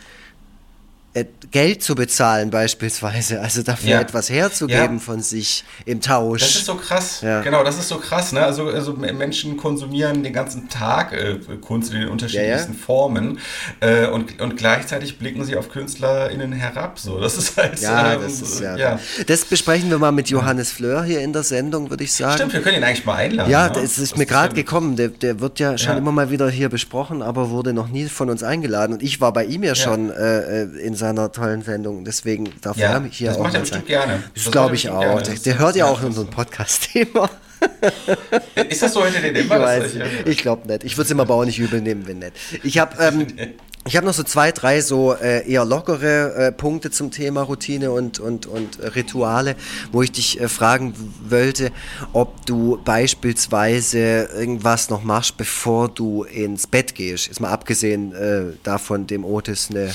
[1.51, 4.01] Geld zu bezahlen beispielsweise, also dafür Ja.
[4.01, 5.01] etwas herzugeben Ja.
[5.01, 6.41] von sich im Tausch.
[6.43, 7.21] Das ist so krass.
[7.23, 7.41] Ja.
[7.41, 8.31] Genau, das ist so krass.
[8.31, 8.41] Ne?
[8.41, 12.75] Also, also Menschen konsumieren den ganzen Tag äh, Kunst in den unterschiedlichsten.
[12.75, 13.41] Formen
[13.81, 17.01] äh, und, und gleichzeitig blicken sie auf KünstlerInnen herab.
[17.01, 17.81] So, das ist halt.
[17.81, 19.01] Ja, ähm, das ist ja.
[19.27, 22.35] Das besprechen wir mal mit Johannes Fleur hier in der Sendung, würde ich sagen.
[22.35, 23.51] Stimmt, wir können ihn eigentlich mal einladen.
[23.51, 23.73] Ja, ne?
[23.83, 24.95] das ist mir gerade gekommen.
[24.95, 28.31] Der, der wird ja schon immer mal wieder hier besprochen, aber wurde noch nie von
[28.31, 28.93] uns eingeladen.
[28.93, 32.05] Und ich war bei ihm ja, schon äh, äh, in seiner tollen Sendung.
[32.05, 33.89] Deswegen darf Ja, er hier das auch macht er bestimmt sein.
[33.89, 34.23] gerne.
[34.35, 35.01] Das, Das glaube ich auch.
[35.01, 35.23] gerne.
[35.23, 37.29] Der, Das- der hört ja auch das- unseren Podcast-Thema.
[38.71, 39.61] Ist das so heute den Ich immer?
[39.61, 40.85] weiß, dass ich glaube nicht.
[40.85, 42.33] Ich würde es ihm aber auch nicht übel nehmen, wenn nicht.
[42.63, 43.27] Ich habe ähm,
[43.87, 47.91] ich hab noch so zwei, drei so äh, eher lockere äh, Punkte zum Thema Routine
[47.91, 49.57] und, und, und äh, Rituale,
[49.93, 50.95] wo ich dich äh, fragen
[51.29, 51.71] wollte,
[52.15, 57.29] ob du beispielsweise irgendwas noch machst, bevor du ins Bett gehst.
[57.29, 59.91] Ist mal abgesehen äh, davon, dem Otis eine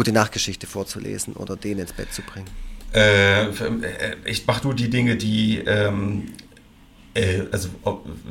[0.00, 2.46] gute Nachtgeschichte vorzulesen oder den ins Bett zu bringen.
[2.94, 3.48] Äh,
[4.24, 6.28] ich mache nur die Dinge, die, ähm,
[7.12, 7.68] äh, also,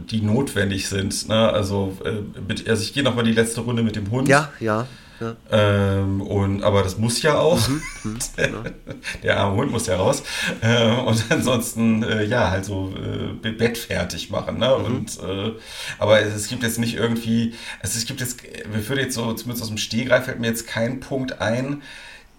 [0.09, 1.29] die notwendig sind.
[1.29, 1.35] Ne?
[1.53, 4.27] Also, äh, mit, also ich gehe nochmal die letzte Runde mit dem Hund.
[4.27, 4.87] Ja, ja.
[5.19, 5.35] Ja.
[5.51, 7.59] Ähm, und, aber das muss ja auch.
[8.03, 8.19] Mhm,
[9.23, 10.23] Der arme Hund muss ja raus.
[10.61, 12.93] Äh, und ansonsten, äh, ja, halt so
[13.43, 14.59] äh, Bett fertig machen.
[14.59, 14.75] Ne?
[14.77, 14.85] Mhm.
[14.85, 15.51] Und, äh,
[15.97, 18.41] aber es, es gibt jetzt nicht irgendwie, also es gibt jetzt,
[18.71, 21.81] mir würde jetzt so, zumindest aus dem Stehgreif fällt mir jetzt kein Punkt ein,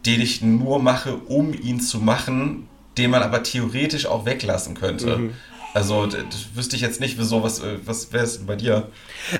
[0.06, 5.30] den ich nur mache, um ihn zu machen, den man aber theoretisch auch weglassen könnte.
[5.72, 5.76] Mhm.
[5.80, 8.88] Also, das wüsste ich jetzt nicht, wieso, was, äh, was wäre es denn bei dir?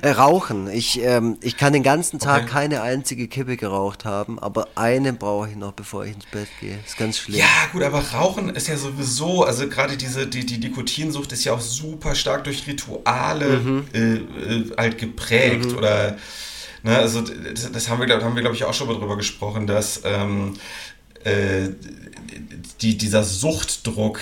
[0.01, 0.69] Äh, Rauchen.
[0.69, 2.51] Ich, ähm, ich kann den ganzen Tag Okay.
[2.51, 6.77] keine einzige Kippe geraucht haben, aber eine brauche ich noch, bevor ich ins Bett gehe.
[6.85, 7.39] Ist ganz schlimm.
[7.39, 11.53] Ja, gut, aber Rauchen ist ja sowieso, also gerade diese, die, die Nikotinsucht ist ja
[11.53, 13.83] auch super stark durch Rituale Mhm.
[13.93, 16.15] äh, äh, halt geprägt oder,
[16.83, 19.67] ne, also das, das haben wir, haben wir glaube ich auch schon mal drüber gesprochen,
[19.67, 20.53] dass ähm,
[21.23, 21.69] äh,
[22.81, 24.19] die, dieser Suchtdruck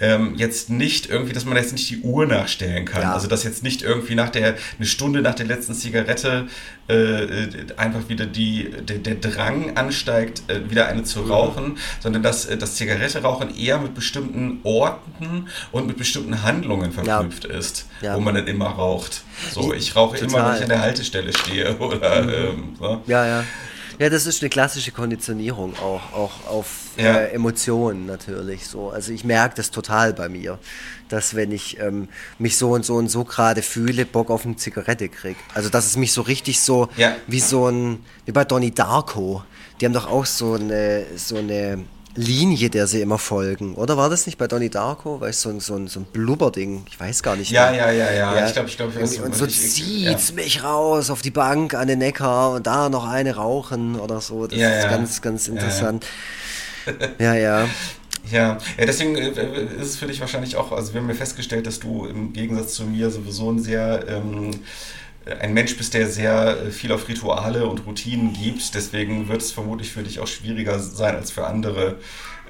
[0.00, 3.02] ähm, jetzt nicht irgendwie, dass man jetzt nicht die Uhr nachstellen kann.
[3.02, 3.12] Ja.
[3.12, 6.48] Also dass jetzt nicht irgendwie nach der, eine Stunde nach der letzten Zigarette
[6.88, 11.04] äh, äh, einfach wieder die, der, der Drang ansteigt, äh, wieder eine Mhm.
[11.04, 16.92] zu rauchen, sondern dass äh, das Zigarette-Rauchen eher mit bestimmten Orten und mit bestimmten Handlungen
[16.92, 18.16] verknüpft ist, Ja.
[18.16, 19.22] wo man dann immer raucht.
[19.52, 20.48] So, ich rauche immer, Total.
[20.50, 23.02] wenn ich an der Haltestelle stehe oder ähm, so.
[23.06, 23.44] Ja, ja.
[23.98, 26.66] Ja, das ist eine klassische Konditionierung auch, auch auf
[27.00, 27.16] Ja.
[27.18, 28.90] äh, Emotionen natürlich so.
[28.90, 30.58] Also ich merke das total bei mir,
[31.08, 34.56] dass wenn ich ähm, mich so und so und so gerade fühle, Bock auf eine
[34.56, 35.36] Zigarette krieg.
[35.54, 37.14] Also dass es mich so richtig so Ja.
[37.26, 39.42] wie so ein, wie bei Donnie Darko.
[39.80, 41.78] Die haben doch auch so eine, so eine
[42.16, 43.76] Linie, der sie immer folgen.
[43.76, 45.20] Oder war das nicht bei Donnie Darko?
[45.20, 46.84] Weißt du, so ein, so ein, so ein Blubberding.
[46.90, 47.52] Ich weiß gar nicht.
[47.52, 47.92] Ja, mehr.
[47.92, 48.46] ja, ja, ja.
[48.46, 52.00] Ich glaube, ich glaube, Irgendwie, und so zieht's mich raus auf die Bank an den
[52.00, 54.48] Neckar und da noch eine rauchen oder so.
[54.48, 54.90] Das Ja, ist ja.
[54.90, 55.60] ganz, ganz Ja, ja.
[55.60, 56.04] interessant.
[57.18, 57.68] Ja, ja.
[58.30, 59.30] Ja, ja deswegen äh,
[59.80, 62.74] ist es für dich wahrscheinlich auch, also wir haben ja festgestellt, dass du im Gegensatz
[62.74, 64.50] zu mir sowieso ein sehr, ähm,
[65.40, 68.74] ein Mensch bist, der sehr äh, viel auf Rituale und Routinen gibt.
[68.74, 71.96] Deswegen wird es vermutlich für dich auch schwieriger sein als für andere,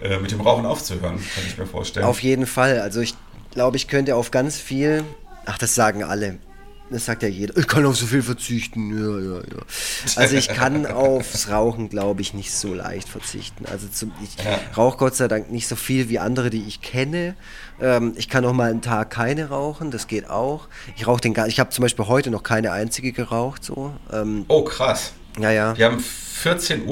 [0.03, 2.07] äh, mit dem Rauchen aufzuhören, kann ich mir vorstellen.
[2.07, 2.81] Auf jeden Fall.
[2.81, 3.15] Also ich
[3.53, 5.05] glaube, ich könnte auf ganz viel.
[5.47, 6.39] Ach, das sagen alle.
[6.93, 7.57] Das sagt ja jeder.
[7.57, 8.91] Ich kann auf so viel verzichten.
[8.99, 9.63] Ja, ja, ja.
[10.17, 13.65] Also ich kann aufs Rauchen, glaube ich, nicht so leicht verzichten.
[13.67, 14.59] Also zum, ich Ja.
[14.77, 17.37] rauche Gott sei Dank nicht so viel wie andere, die ich kenne.
[17.81, 20.67] Ähm, ich kann auch mal einen Tag keine rauchen, das geht auch.
[20.97, 23.63] Ich rauche den gar Ich habe zum Beispiel heute noch keine einzige geraucht.
[23.65, 23.93] So.
[24.13, 25.13] Ähm, oh, krass.
[25.39, 25.77] Ja, ja.
[25.77, 26.03] Wir haben
[26.43, 26.87] 14.41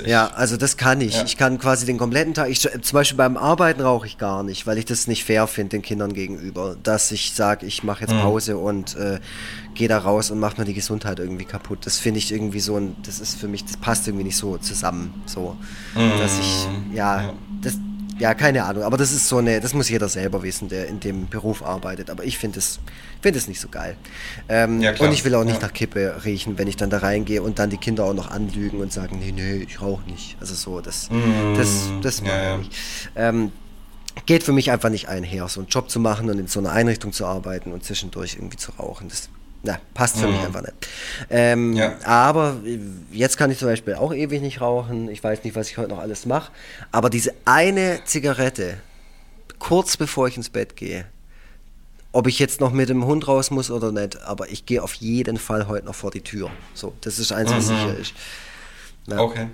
[0.00, 0.08] Uhr.
[0.08, 1.14] Ja, also das kann ich.
[1.16, 1.24] Ja.
[1.24, 2.48] Ich kann quasi den kompletten Tag.
[2.48, 5.70] Ich, zum Beispiel beim Arbeiten rauche ich gar nicht, weil ich das nicht fair finde
[5.76, 8.20] den Kindern gegenüber, dass ich sage, ich mache jetzt Mhm.
[8.20, 9.18] Pause und äh,
[9.74, 11.80] gehe da raus und mache mir die Gesundheit irgendwie kaputt.
[11.84, 14.56] Das finde ich irgendwie so ein, das ist für mich, das passt irgendwie nicht so
[14.56, 15.12] zusammen.
[15.26, 15.56] So,
[15.94, 17.24] dass ich, ja, Mhm.
[17.26, 17.32] Ja.
[17.62, 17.74] das,
[18.18, 18.82] ja, keine Ahnung.
[18.82, 22.10] Aber das ist so eine, das muss jeder selber wissen, der in dem Beruf arbeitet.
[22.10, 22.78] Aber ich finde es,
[23.20, 23.96] finde es nicht so geil.
[24.48, 25.66] Ähm, Ja, und ich will auch nicht Ja.
[25.66, 28.80] nach Kippe riechen, wenn ich dann da reingehe und dann die Kinder auch noch anlügen
[28.80, 30.36] und sagen, nee, nee, ich rauche nicht.
[30.40, 31.08] Also so, das,
[31.56, 32.56] das, das Mm, ja, ich ja.
[32.58, 32.72] nicht.
[33.16, 33.52] Ähm,
[34.24, 36.72] geht für mich einfach nicht einher, so einen Job zu machen und in so einer
[36.72, 39.08] Einrichtung zu arbeiten und zwischendurch irgendwie zu rauchen.
[39.08, 39.28] Das,
[39.66, 40.34] Na, passt für mhm.
[40.34, 40.74] mich einfach nicht.
[41.28, 41.96] Ähm, ja.
[42.04, 42.56] Aber
[43.10, 45.10] jetzt kann ich zum Beispiel auch ewig nicht rauchen.
[45.10, 46.52] Ich weiß nicht, was ich heute noch alles mache.
[46.92, 48.78] Aber diese eine Zigarette,
[49.58, 51.04] kurz bevor ich ins Bett gehe,
[52.12, 54.94] ob ich jetzt noch mit dem Hund raus muss oder nicht, aber ich gehe auf
[54.94, 56.48] jeden Fall heute noch vor die Tür.
[56.72, 57.76] So, das ist eins, was mhm.
[57.76, 58.14] sicher ist.
[59.08, 59.18] Ja.
[59.18, 59.48] Okay.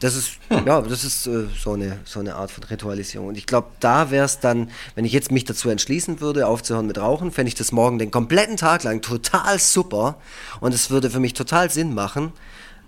[0.00, 0.66] Das ist, hm.
[0.66, 3.28] ja, das ist äh, so, eine, so eine Art von Ritualisierung.
[3.28, 6.86] Und ich glaube, da wäre es dann, wenn ich jetzt mich dazu entschließen würde, aufzuhören
[6.86, 10.18] mit Rauchen, fände ich das morgen den kompletten Tag lang total super.
[10.60, 12.32] Und es würde für mich total Sinn machen.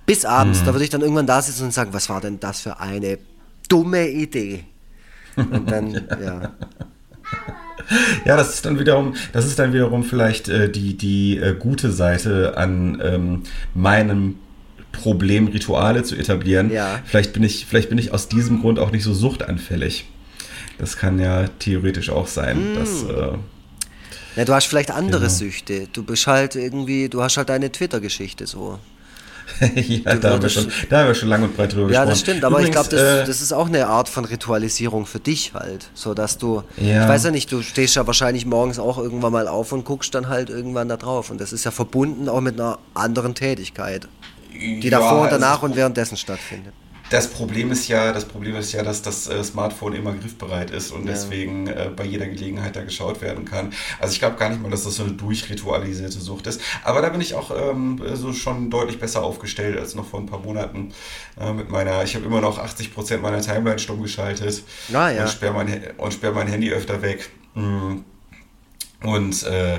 [0.05, 0.67] Bis abends, hm.
[0.67, 3.19] da würde ich dann irgendwann da sitzen und sagen, was war denn das für eine
[3.69, 4.65] dumme Idee?
[5.37, 5.93] Und dann,
[6.23, 6.53] ja.
[8.25, 11.91] Ja, das ist dann wiederum, das ist dann wiederum vielleicht äh, die, die äh, gute
[11.91, 13.43] Seite an ähm,
[13.75, 14.37] meinem
[14.93, 16.73] Problem, Rituale zu etablieren.
[16.73, 17.01] Ja.
[17.05, 20.07] Vielleicht, bin ich, vielleicht bin ich aus diesem Grund auch nicht so suchtanfällig.
[20.79, 22.77] Das kann ja theoretisch auch sein, mm.
[22.77, 23.03] dass.
[23.03, 23.39] Äh,
[24.37, 25.33] ja, du hast vielleicht andere genau.
[25.33, 25.89] Süchte.
[25.93, 28.79] Du bist halt irgendwie, du hast halt deine Twitter-Geschichte so.
[29.75, 32.07] ja, da haben, wir schon, da haben wir schon lang und breit drüber ja, gesprochen.
[32.07, 34.25] Ja, das stimmt, aber Übrigens, ich glaube, das, äh, das, ist auch eine Art von
[34.25, 35.91] Ritualisierung für dich halt.
[35.95, 37.03] So dass du, ja.
[37.03, 40.15] ich weiß ja nicht, du stehst ja wahrscheinlich morgens auch irgendwann mal auf und guckst
[40.15, 41.31] dann halt irgendwann da drauf.
[41.31, 44.07] Und das ist ja verbunden auch mit einer anderen Tätigkeit
[44.53, 46.75] die davor und danach und währenddessen stattfindet.
[47.11, 50.91] Das Problem ist ja, das Problem ist ja, dass das äh, Smartphone immer griffbereit ist
[50.91, 51.13] und ja.
[51.13, 53.73] deswegen äh, bei jeder Gelegenheit da geschaut werden kann.
[53.99, 56.61] Also ich glaube gar nicht mal, dass das so eine durchritualisierte Sucht ist.
[56.85, 60.27] Aber da bin ich auch ähm, so schon deutlich besser aufgestellt als noch vor ein
[60.27, 60.93] paar Monaten
[61.41, 62.03] äh, mit meiner.
[62.05, 65.23] Ich habe immer noch 80 Prozent meiner Timeline stumm geschaltet ah, ja.
[65.23, 67.31] und sperre mein, sperr mein Handy öfter weg.
[67.55, 68.05] Mhm
[69.03, 69.79] und äh,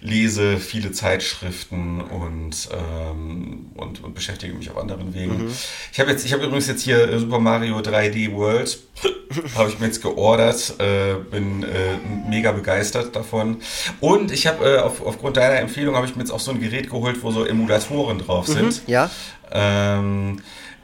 [0.00, 5.46] lese viele Zeitschriften und, ähm, und, und, beschäftige mich auf anderen Wegen.
[5.46, 5.52] Mhm.
[5.92, 8.78] Ich habe jetzt, ich habe übrigens jetzt hier Super Mario 3D World,
[9.56, 13.60] habe ich mir jetzt geordert, äh, bin äh, mega begeistert davon.
[13.98, 16.60] Und ich habe äh, auf, aufgrund deiner Empfehlung habe ich mir jetzt auch so ein
[16.60, 18.82] Gerät geholt, wo so Emulatoren drauf mhm, sind.
[18.86, 19.10] Ja.
[19.50, 20.40] Ähm,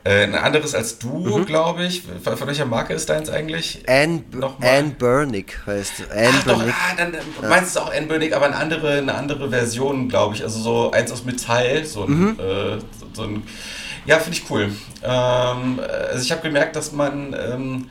[0.06, 1.46] äh, ein anderes als du, mhm.
[1.46, 2.02] glaube ich.
[2.22, 3.82] Von, von, welcher Marke ist deins eigentlich?
[3.88, 4.22] Anne,
[4.60, 6.44] Anne Burnick heißt Anne Ach.
[6.44, 7.48] Doch, ah, dann ja.
[7.48, 10.42] meinst du auch Anne Burnick, aber eine andere, eine andere Version, glaube ich.
[10.42, 12.38] Also so eins aus Metall, so ein, mhm.
[12.38, 13.42] äh, so, so ein
[14.04, 14.70] ja, finde ich cool.
[15.02, 17.90] Ähm, also ich habe gemerkt, dass man ähm,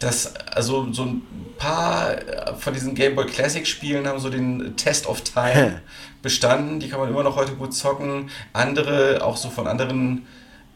[0.00, 1.22] dass also so ein
[1.56, 2.16] paar
[2.58, 5.82] von diesen Game Boy Classic Spielen haben so den Test of Time
[6.22, 6.80] bestanden.
[6.80, 8.30] Die kann man immer noch heute gut zocken.
[8.52, 10.26] Andere, auch so von anderen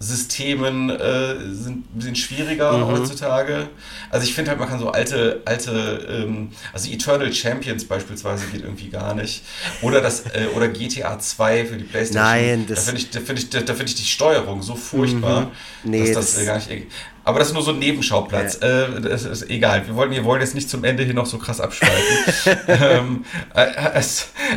[0.01, 2.87] Systemen äh, sind bisschen schwieriger mhm.
[2.87, 3.69] heutzutage.
[4.11, 8.63] Also ich finde halt, man kann so alte, alte, ähm, also Eternal Champions beispielsweise geht
[8.63, 9.43] irgendwie gar nicht.
[9.83, 12.23] Oder das, äh, oder GTA 2 für die Playstation.
[12.23, 12.85] Nein, das.
[12.85, 15.51] Da finde ich, da finde ich, da finde ich die Steuerung so furchtbar,
[15.83, 15.91] mhm.
[15.91, 16.87] nee, dass das, das, gar nicht.
[17.29, 18.59] Aber das ist nur so ein Nebenschauplatz.
[18.63, 18.85] Ja.
[18.85, 19.87] Äh, das ist egal.
[19.87, 22.57] Wir wollen, wir wollen jetzt nicht zum Ende hier noch so krass abschweifen.
[22.69, 23.25] ähm,
[23.55, 23.67] äh,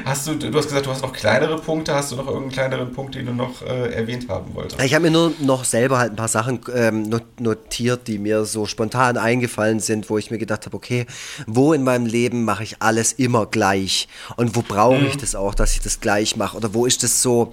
[0.06, 1.94] hast du, du hast gesagt, du hast noch kleinere Punkte.
[1.94, 4.82] Hast du noch irgendeinen kleineren Punkt, den du noch äh, erwähnt haben wolltest?
[4.82, 8.66] Ich habe mir nur noch selber halt ein paar Sachen ähm, notiert, die mir so
[8.66, 11.08] spontan eingefallen sind, wo ich mir gedacht habe, okay,
[11.48, 14.08] wo in meinem Leben mache ich alles immer gleich?
[14.38, 15.08] Und wo brauche mhm.
[15.08, 16.56] ich das auch, dass ich das gleich mache?
[16.56, 17.52] Oder wo ist das so,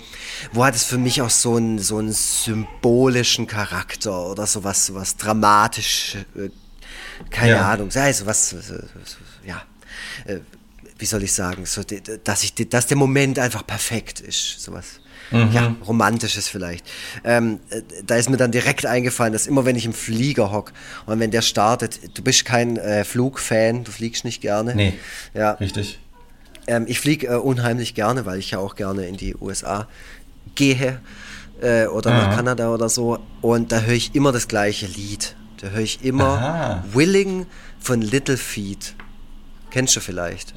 [0.53, 5.08] wo hat es für mich auch so einen, so einen symbolischen Charakter oder sowas, sowas
[5.09, 6.51] was dramatisch, äh,
[7.31, 7.71] keine ja.
[7.71, 8.55] Ahnung, sei es was,
[9.45, 9.63] ja,
[10.27, 10.39] äh,
[10.99, 11.83] wie soll ich sagen, so,
[12.25, 15.01] dass, ich, dass der Moment einfach perfekt ist, sowas.
[15.31, 15.51] Mhm.
[15.53, 16.87] Ja, romantisches vielleicht.
[17.23, 20.73] Ähm, äh, da ist mir dann direkt eingefallen, dass immer wenn ich im Flieger hock
[21.05, 24.75] und wenn der startet, du bist kein äh, Flugfan, du fliegst nicht gerne.
[24.75, 24.95] Nee,
[25.35, 25.53] ja.
[25.53, 25.99] richtig.
[26.67, 29.87] Ähm, ich fliege äh, unheimlich gerne, weil ich ja auch gerne in die USA
[30.55, 30.99] gehe
[31.61, 32.27] äh, oder Aha.
[32.27, 33.19] nach Kanada oder so.
[33.41, 35.37] Und da höre ich immer das gleiche Lied.
[35.61, 36.85] Da höre ich immer Aha.
[36.93, 37.47] Willing
[37.81, 38.95] von Little Feet.
[39.71, 40.55] Kennst du vielleicht?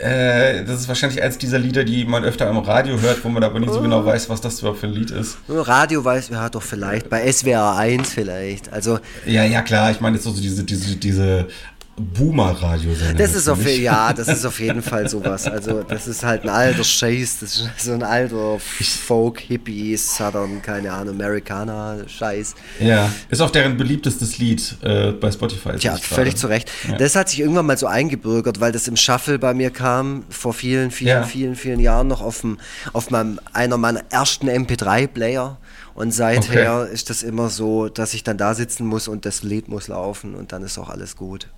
[0.00, 3.44] Äh, das ist wahrscheinlich eins dieser Lieder, die man öfter im Radio hört, wo man
[3.44, 5.36] aber nicht so genau weiß, was das überhaupt für ein Lied ist.
[5.48, 8.72] Radio weiß, ja doch vielleicht, bei SWR 1 vielleicht.
[8.72, 11.48] Also ja, ja klar, ich meine jetzt so diese, diese, diese
[11.96, 13.14] Boomer-Radiosender.
[13.14, 15.46] Das ist auf, ja, das ist auf jeden Fall sowas.
[15.46, 20.62] Also das ist halt ein alter Scheiß, das ist so ein alter Folk, Hippie, Southern,
[20.62, 22.54] keine Ahnung, Amerikaner-Scheiß.
[22.80, 25.72] Ja, ist auch deren beliebtestes Lied äh, bei Spotify.
[25.78, 26.70] Ja, völlig zu Recht.
[26.88, 26.96] Ja.
[26.96, 30.54] Das hat sich irgendwann mal so eingebürgert, weil das im Shuffle bei mir kam, vor
[30.54, 31.22] vielen, vielen, ja.
[31.22, 32.58] vielen, vielen Jahren noch auf, dem,
[32.92, 35.58] auf meinem, einer meiner ersten MP3-Player.
[35.94, 36.94] Und seither okay.
[36.94, 40.34] ist das immer so, dass ich dann da sitzen muss und das Lied muss laufen
[40.34, 41.48] und dann ist auch alles gut.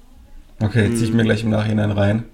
[0.62, 2.24] Okay, ziehe ich mir gleich im Nachhinein rein.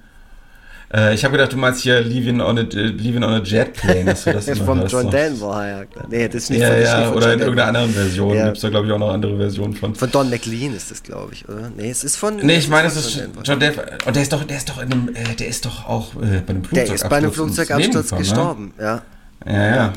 [0.92, 4.06] Äh, ich habe gedacht, du meinst hier Leaving on a, Leaving on a Jet Plane.
[4.06, 5.10] Dass du das Vom hörst, John.
[5.10, 5.84] Denver, ja.
[5.84, 6.06] klar.
[6.08, 7.92] Nee, das ist nicht Ja, von, ist ja, nicht von oder John in irgendeiner anderen
[7.92, 8.36] Version.
[8.36, 8.44] Ja.
[8.46, 9.94] Gibt es da, glaube ich, auch noch andere Versionen von.
[9.94, 11.70] Von Don McLean ist das, glaube ich, oder?
[11.76, 12.36] Nee, es ist von.
[12.36, 13.42] Nee, ich meine, es von ist John Denver.
[13.44, 14.06] John Denver.
[14.06, 16.18] Und der ist doch, der ist doch in einem, äh, der ist doch auch äh,
[16.18, 17.02] bei einem Der Flugzeugabsturz.
[17.02, 18.94] ist bei einem Flugzeugabsturz gekommen, gestorben, ja.
[18.94, 19.02] Ne?
[19.46, 19.92] Ja, ja.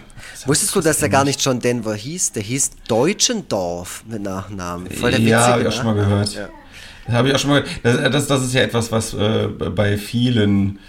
[0.45, 2.33] Wusstest du, dass der gar nicht John Denver hieß?
[2.33, 4.89] Der hieß Deutschendorf mit Nachnamen.
[4.91, 6.33] Voll der ja, habe ich auch schon mal gehört.
[6.35, 6.49] Ja.
[7.11, 9.97] Das habe ich auch schon mal das, das, das ist ja etwas, was äh, bei
[9.97, 10.79] vielen,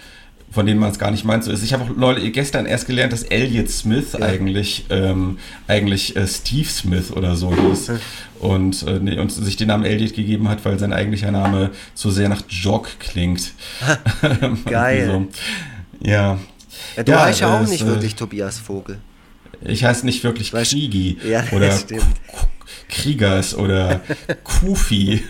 [0.51, 1.63] von denen man es gar nicht meint, so ist.
[1.63, 6.67] Ich habe auch neulich, gestern erst gelernt, dass Elliot Smith eigentlich, ähm, eigentlich äh, Steve
[6.69, 7.91] Smith oder so hieß.
[8.39, 12.11] Und, äh, nee, und sich den Namen Elliot gegeben hat, weil sein eigentlicher Name zu
[12.11, 13.53] sehr nach Jock klingt.
[14.69, 15.05] Geil.
[16.01, 16.07] so.
[16.07, 16.37] Ja.
[16.95, 18.99] Ja, du Ja, heißt ja auch es, nicht äh, wirklich Tobias Vogel.
[19.65, 21.87] Ich heiße nicht wirklich Kriegi Ja, oder das.
[21.87, 21.95] K-
[22.93, 24.01] Kriegers oder
[24.43, 25.23] Kufi.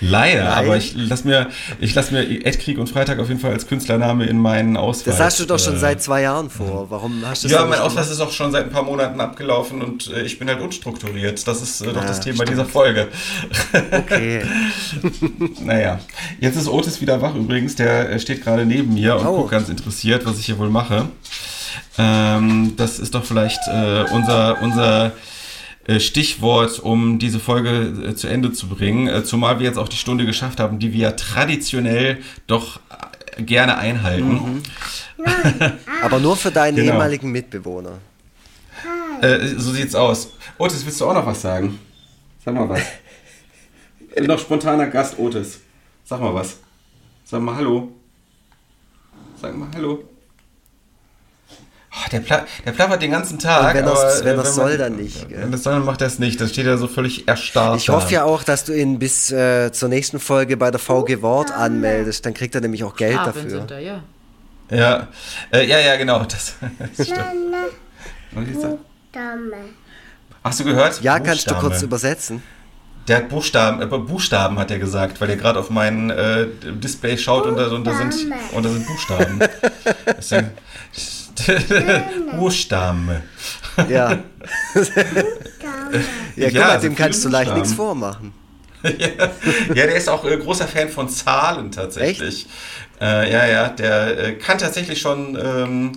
[0.00, 0.52] Leider, Nein.
[0.52, 1.48] aber ich lass mir,
[1.80, 5.16] ich lass mir Ed Krieg und Freitag auf jeden Fall als Künstlername in meinen Ausweis.
[5.16, 6.90] Das hast du doch schon äh, seit zwei Jahren vor.
[6.90, 9.82] Warum hast du das Ja, mein Ausweis ist auch schon seit ein paar Monaten abgelaufen
[9.82, 11.46] und äh, ich bin halt unstrukturiert.
[11.46, 12.50] Das ist äh, doch das Thema stimmt.
[12.50, 13.08] dieser Folge.
[13.90, 14.42] Okay.
[15.60, 16.00] Naja,
[16.40, 17.76] jetzt ist Otis wieder wach übrigens.
[17.76, 21.08] Der steht gerade neben mir und guckt ganz interessiert, was ich hier wohl mache.
[21.98, 23.60] Ähm, das ist doch vielleicht
[24.12, 25.12] unser, unser
[26.00, 29.06] Stichwort, um diese Folge äh, zu Ende zu bringen.
[29.08, 32.80] Äh, zumal wir jetzt auch die Stunde geschafft haben, die wir ja traditionell doch
[33.36, 34.62] äh, gerne einhalten.
[36.02, 36.92] Aber nur für deinen Genau.
[36.92, 37.98] ehemaligen Mitbewohner.
[39.22, 40.32] Äh, so sieht's aus.
[40.58, 41.78] Otis, willst du auch noch was sagen?
[42.44, 42.80] Sag mal was.
[44.26, 45.60] Noch spontaner Gast, Otis.
[46.04, 46.58] Sag mal was.
[47.24, 47.92] Sag mal Hallo.
[49.40, 50.04] Sag mal Hallo.
[51.98, 53.68] Oh, der, pla der plappert den ganzen Tag.
[53.74, 55.26] Und wenn er's- aber, wenn äh, er's man- soll, dann nicht?
[55.30, 56.38] Wenn das soll, dann macht er es nicht.
[56.40, 57.76] Dann steht er so völlig erstarrt.
[57.80, 61.22] Ich hoffe ja auch, dass du ihn bis äh, zur nächsten Folge bei der VG
[61.22, 62.26] Wort anmeldest.
[62.26, 63.50] Dann kriegt er nämlich auch Geld Farben dafür.
[63.50, 64.02] sind da, ja.
[64.70, 65.08] Ja,
[65.52, 66.24] äh, ja, ja, genau.
[66.24, 66.54] Das,
[66.96, 67.22] das stimmt.
[70.44, 71.00] Hast du gehört?
[71.02, 71.60] Ja, kannst du Buchstabe.
[71.70, 72.42] kurz übersetzen?
[73.08, 77.16] Der hat Buchstaben, äh, Buchstaben hat er gesagt, weil er gerade auf mein äh, Display
[77.16, 78.14] schaut und da, und da sind
[78.52, 79.40] und da sind Buchstaben.
[80.04, 80.28] Das
[82.36, 83.22] Buchstaben.
[83.88, 84.18] Ja.
[86.36, 88.32] Ja, guck Ja, mal, dem kannst du leicht nichts vormachen.
[88.82, 88.92] ja,
[89.74, 92.46] der ist auch äh, großer Fan von Zahlen tatsächlich.
[93.00, 95.92] Äh, ja, ja, der äh, kann tatsächlich schon ähm,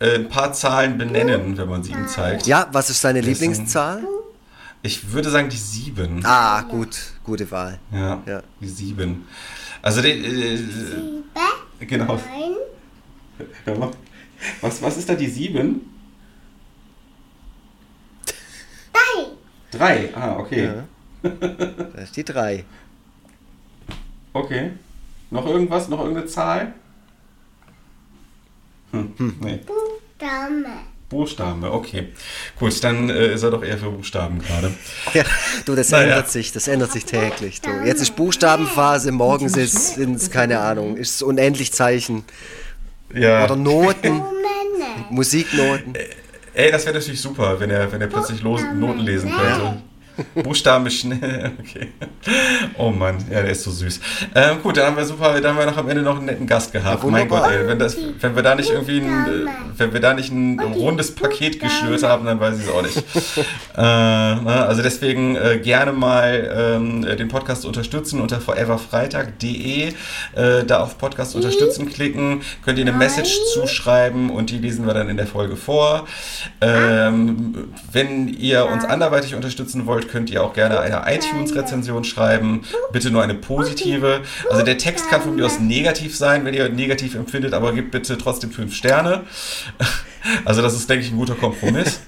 [0.00, 2.46] äh, ein paar Zahlen benennen, wenn man sie ihm zeigt.
[2.46, 4.02] Ja, was ist deine Dessen- Lieblingszahl?
[4.82, 6.24] Ich würde sagen die sieben.
[6.24, 7.78] Ah, gut, gute Wahl.
[7.92, 8.42] Ja, Ja.
[8.60, 9.26] die sieben.
[9.82, 10.58] Also die, äh,
[11.86, 12.14] genau.
[12.14, 13.46] Nein.
[13.64, 13.90] Hör mal.
[14.60, 15.92] Was, was ist da die sieben?
[19.70, 20.10] Drei.
[20.14, 20.64] Ah, okay.
[20.64, 21.28] Ja.
[21.94, 22.64] Das ist die drei.
[24.32, 24.72] Okay.
[25.30, 25.88] Noch irgendwas?
[25.88, 26.72] Noch irgendeine Zahl?
[28.92, 29.60] Hm, nee.
[30.18, 30.66] Dame.
[31.08, 32.08] Buchstabe, okay.
[32.58, 34.72] Gut, dann äh, ist er doch eher für Buchstaben gerade.
[35.14, 35.22] Ja,
[35.64, 36.04] du, das Naja.
[36.04, 37.60] ändert sich, das ändert sich täglich.
[37.60, 37.70] Du.
[37.84, 42.24] Jetzt ist Buchstabenphase, morgen sind es, keine Ahnung, ist es unendlich Zeichen.
[43.14, 43.44] Ja.
[43.44, 45.06] Oder Noten, Männer.
[45.10, 45.94] Musiknoten.
[46.54, 49.82] Ey, das wäre natürlich super, wenn er, wenn er plötzlich los, Noten lesen könnte.
[50.34, 51.52] Buchstaben schnell.
[51.60, 51.88] Okay.
[52.78, 54.00] Oh Mann, ja, der ist so süß.
[54.34, 56.46] Ähm, gut, dann haben wir super, dann haben wir noch am Ende noch einen netten
[56.46, 57.02] Gast gehabt.
[57.02, 57.28] Ja, mein.
[57.28, 60.32] Gott, ey, wenn, das, wenn wir da nicht irgendwie ein, äh, wenn wir da nicht
[60.32, 62.96] ein rundes Paket geschnürt haben, dann weiß ich es auch nicht.
[63.36, 63.42] äh,
[63.76, 69.88] na, also deswegen äh, gerne mal ähm, den Podcast unterstützen unter foreverfreitag.de.
[70.34, 74.94] Äh, da auf Podcast unterstützen klicken, könnt ihr eine Message zuschreiben und die lesen wir
[74.94, 76.06] dann in der Folge vor.
[76.60, 82.62] Ähm, wenn ihr uns anderweitig unterstützen wollt, könnt ihr auch gerne eine iTunes-Rezension schreiben.
[82.92, 84.20] Bitte nur eine positive.
[84.50, 87.90] Also der Text kann von mir aus negativ sein, wenn ihr negativ empfindet, aber gebt
[87.90, 89.24] bitte trotzdem fünf Sterne.
[90.44, 92.00] Also das ist, denke ich, ein guter Kompromiss.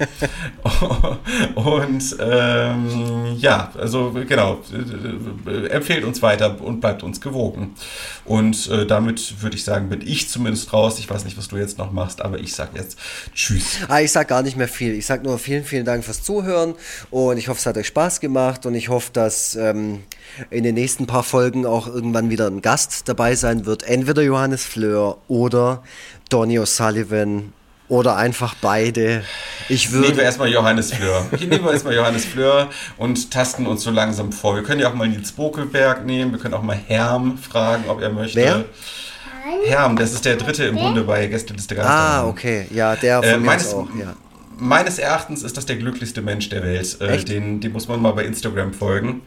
[1.55, 4.61] Und ähm, ja, also genau,
[5.71, 7.75] empfehlt uns weiter und bleibt uns gewogen.
[8.25, 10.99] Und äh, damit würde ich sagen, bin ich zumindest raus.
[10.99, 12.99] Ich weiß nicht, was du jetzt noch machst, aber ich sage jetzt
[13.35, 13.79] Tschüss.
[13.89, 14.95] Ah, ich sag gar nicht mehr viel.
[14.95, 16.75] Ich sag nur vielen, vielen Dank fürs Zuhören
[17.11, 20.01] und ich hoffe, es hat euch Spaß gemacht und ich hoffe, dass ähm,
[20.51, 23.83] in den nächsten paar Folgen auch irgendwann wieder ein Gast dabei sein wird.
[23.83, 25.83] Entweder Johannes Fleur oder
[26.29, 27.53] Donny O'Sullivan
[27.89, 29.23] oder einfach beide.
[29.69, 30.23] Ich Nehmen wir würde.
[30.23, 31.27] erstmal Johannes Fleur.
[31.37, 34.57] Hier nehmen wir erstmal Johannes Fleur und tasten uns so langsam vor.
[34.57, 36.33] Wir können ja auch mal Nils Bokelberg nehmen.
[36.33, 38.39] Wir können auch mal Herm fragen, ob er möchte.
[38.41, 38.65] Wer?
[39.67, 41.83] Herm, das ist der dritte im Bunde bei Gästeliste.
[41.83, 42.67] Ah, okay.
[42.71, 44.15] Ja, der von Äh, mir meines, auch, ja.
[44.59, 47.01] meines Erachtens ist das der glücklichste Mensch der Welt.
[47.01, 49.23] Äh, den, den muss man mal bei Instagram folgen.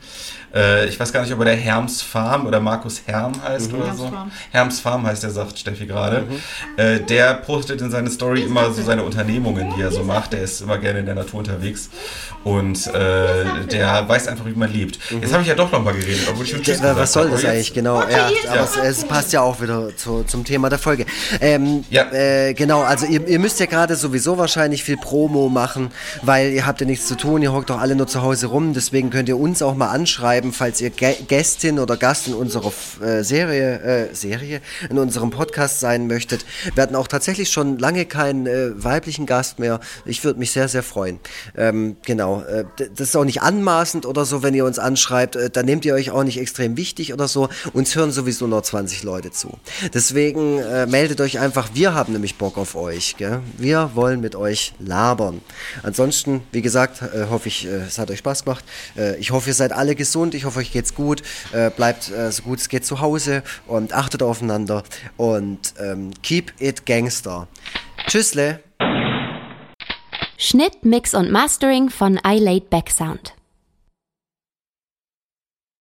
[0.53, 3.81] Äh, ich weiß gar nicht, ob er der Herms Farm oder Markus Herm heißt mhm.
[3.81, 4.09] oder so.
[4.09, 4.31] Farm.
[4.51, 6.21] Herms Farm heißt der, sagt Steffi gerade.
[6.21, 6.39] Mhm.
[6.77, 10.33] Äh, der postet in seine Story immer so seine Unternehmungen, die er so macht.
[10.33, 11.89] Der ist immer gerne in der Natur unterwegs.
[12.43, 14.99] Und äh, der weiß einfach, wie man lebt.
[15.11, 15.21] Mhm.
[15.21, 17.73] Jetzt habe ich ja doch nochmal geredet, obwohl ich Tschüss gesagt Was soll das eigentlich?
[17.73, 18.63] Genau, ja, aber ja.
[18.63, 21.05] Es, es, passt ja auch wieder zu, zum Thema der Folge.
[21.39, 22.11] Ähm, ja.
[22.11, 25.91] Äh, genau, also ihr, ihr müsst ja gerade sowieso wahrscheinlich viel Promo machen,
[26.23, 28.73] weil ihr habt ja nichts zu tun, ihr hockt doch alle nur zu Hause rum.
[28.73, 32.73] Deswegen könnt ihr uns auch mal anschreiben schreiben, falls ihr Gästin oder Gast in unserer
[33.01, 36.45] äh, Serie, äh, Serie, in unserem Podcast sein möchtet.
[36.73, 39.79] Wir hatten auch tatsächlich schon lange keinen äh, weiblichen Gast mehr.
[40.05, 41.19] Ich würde mich sehr, sehr freuen.
[41.55, 42.41] Ähm, genau.
[42.41, 45.35] Äh, das ist auch nicht anmaßend oder so, wenn ihr uns anschreibt.
[45.35, 47.49] Äh, da nehmt ihr euch auch nicht extrem wichtig oder so.
[47.73, 49.59] Uns hören sowieso nur 20 Leute zu.
[49.93, 50.55] Deswegen
[50.89, 51.69] meldet euch einfach.
[51.73, 53.15] Wir haben nämlich Bock auf euch.
[53.17, 53.41] Gell?
[53.57, 55.41] Wir wollen mit euch labern.
[55.83, 58.63] Ansonsten, wie gesagt, hoffe ich, es hat euch Spaß gemacht.
[59.19, 60.35] ich hoffe, ihr seid alle gesund gesund.
[60.35, 61.21] Ich hoffe, euch geht's gut.
[61.51, 64.83] Äh, bleibt äh, so gut es geht zu Hause und achtet aufeinander.
[65.17, 67.47] Und ähm, keep it gangster.
[68.07, 68.59] Tschüssle.
[70.37, 73.33] Schnitt, Mix und Mastering von iLaid Back Sound.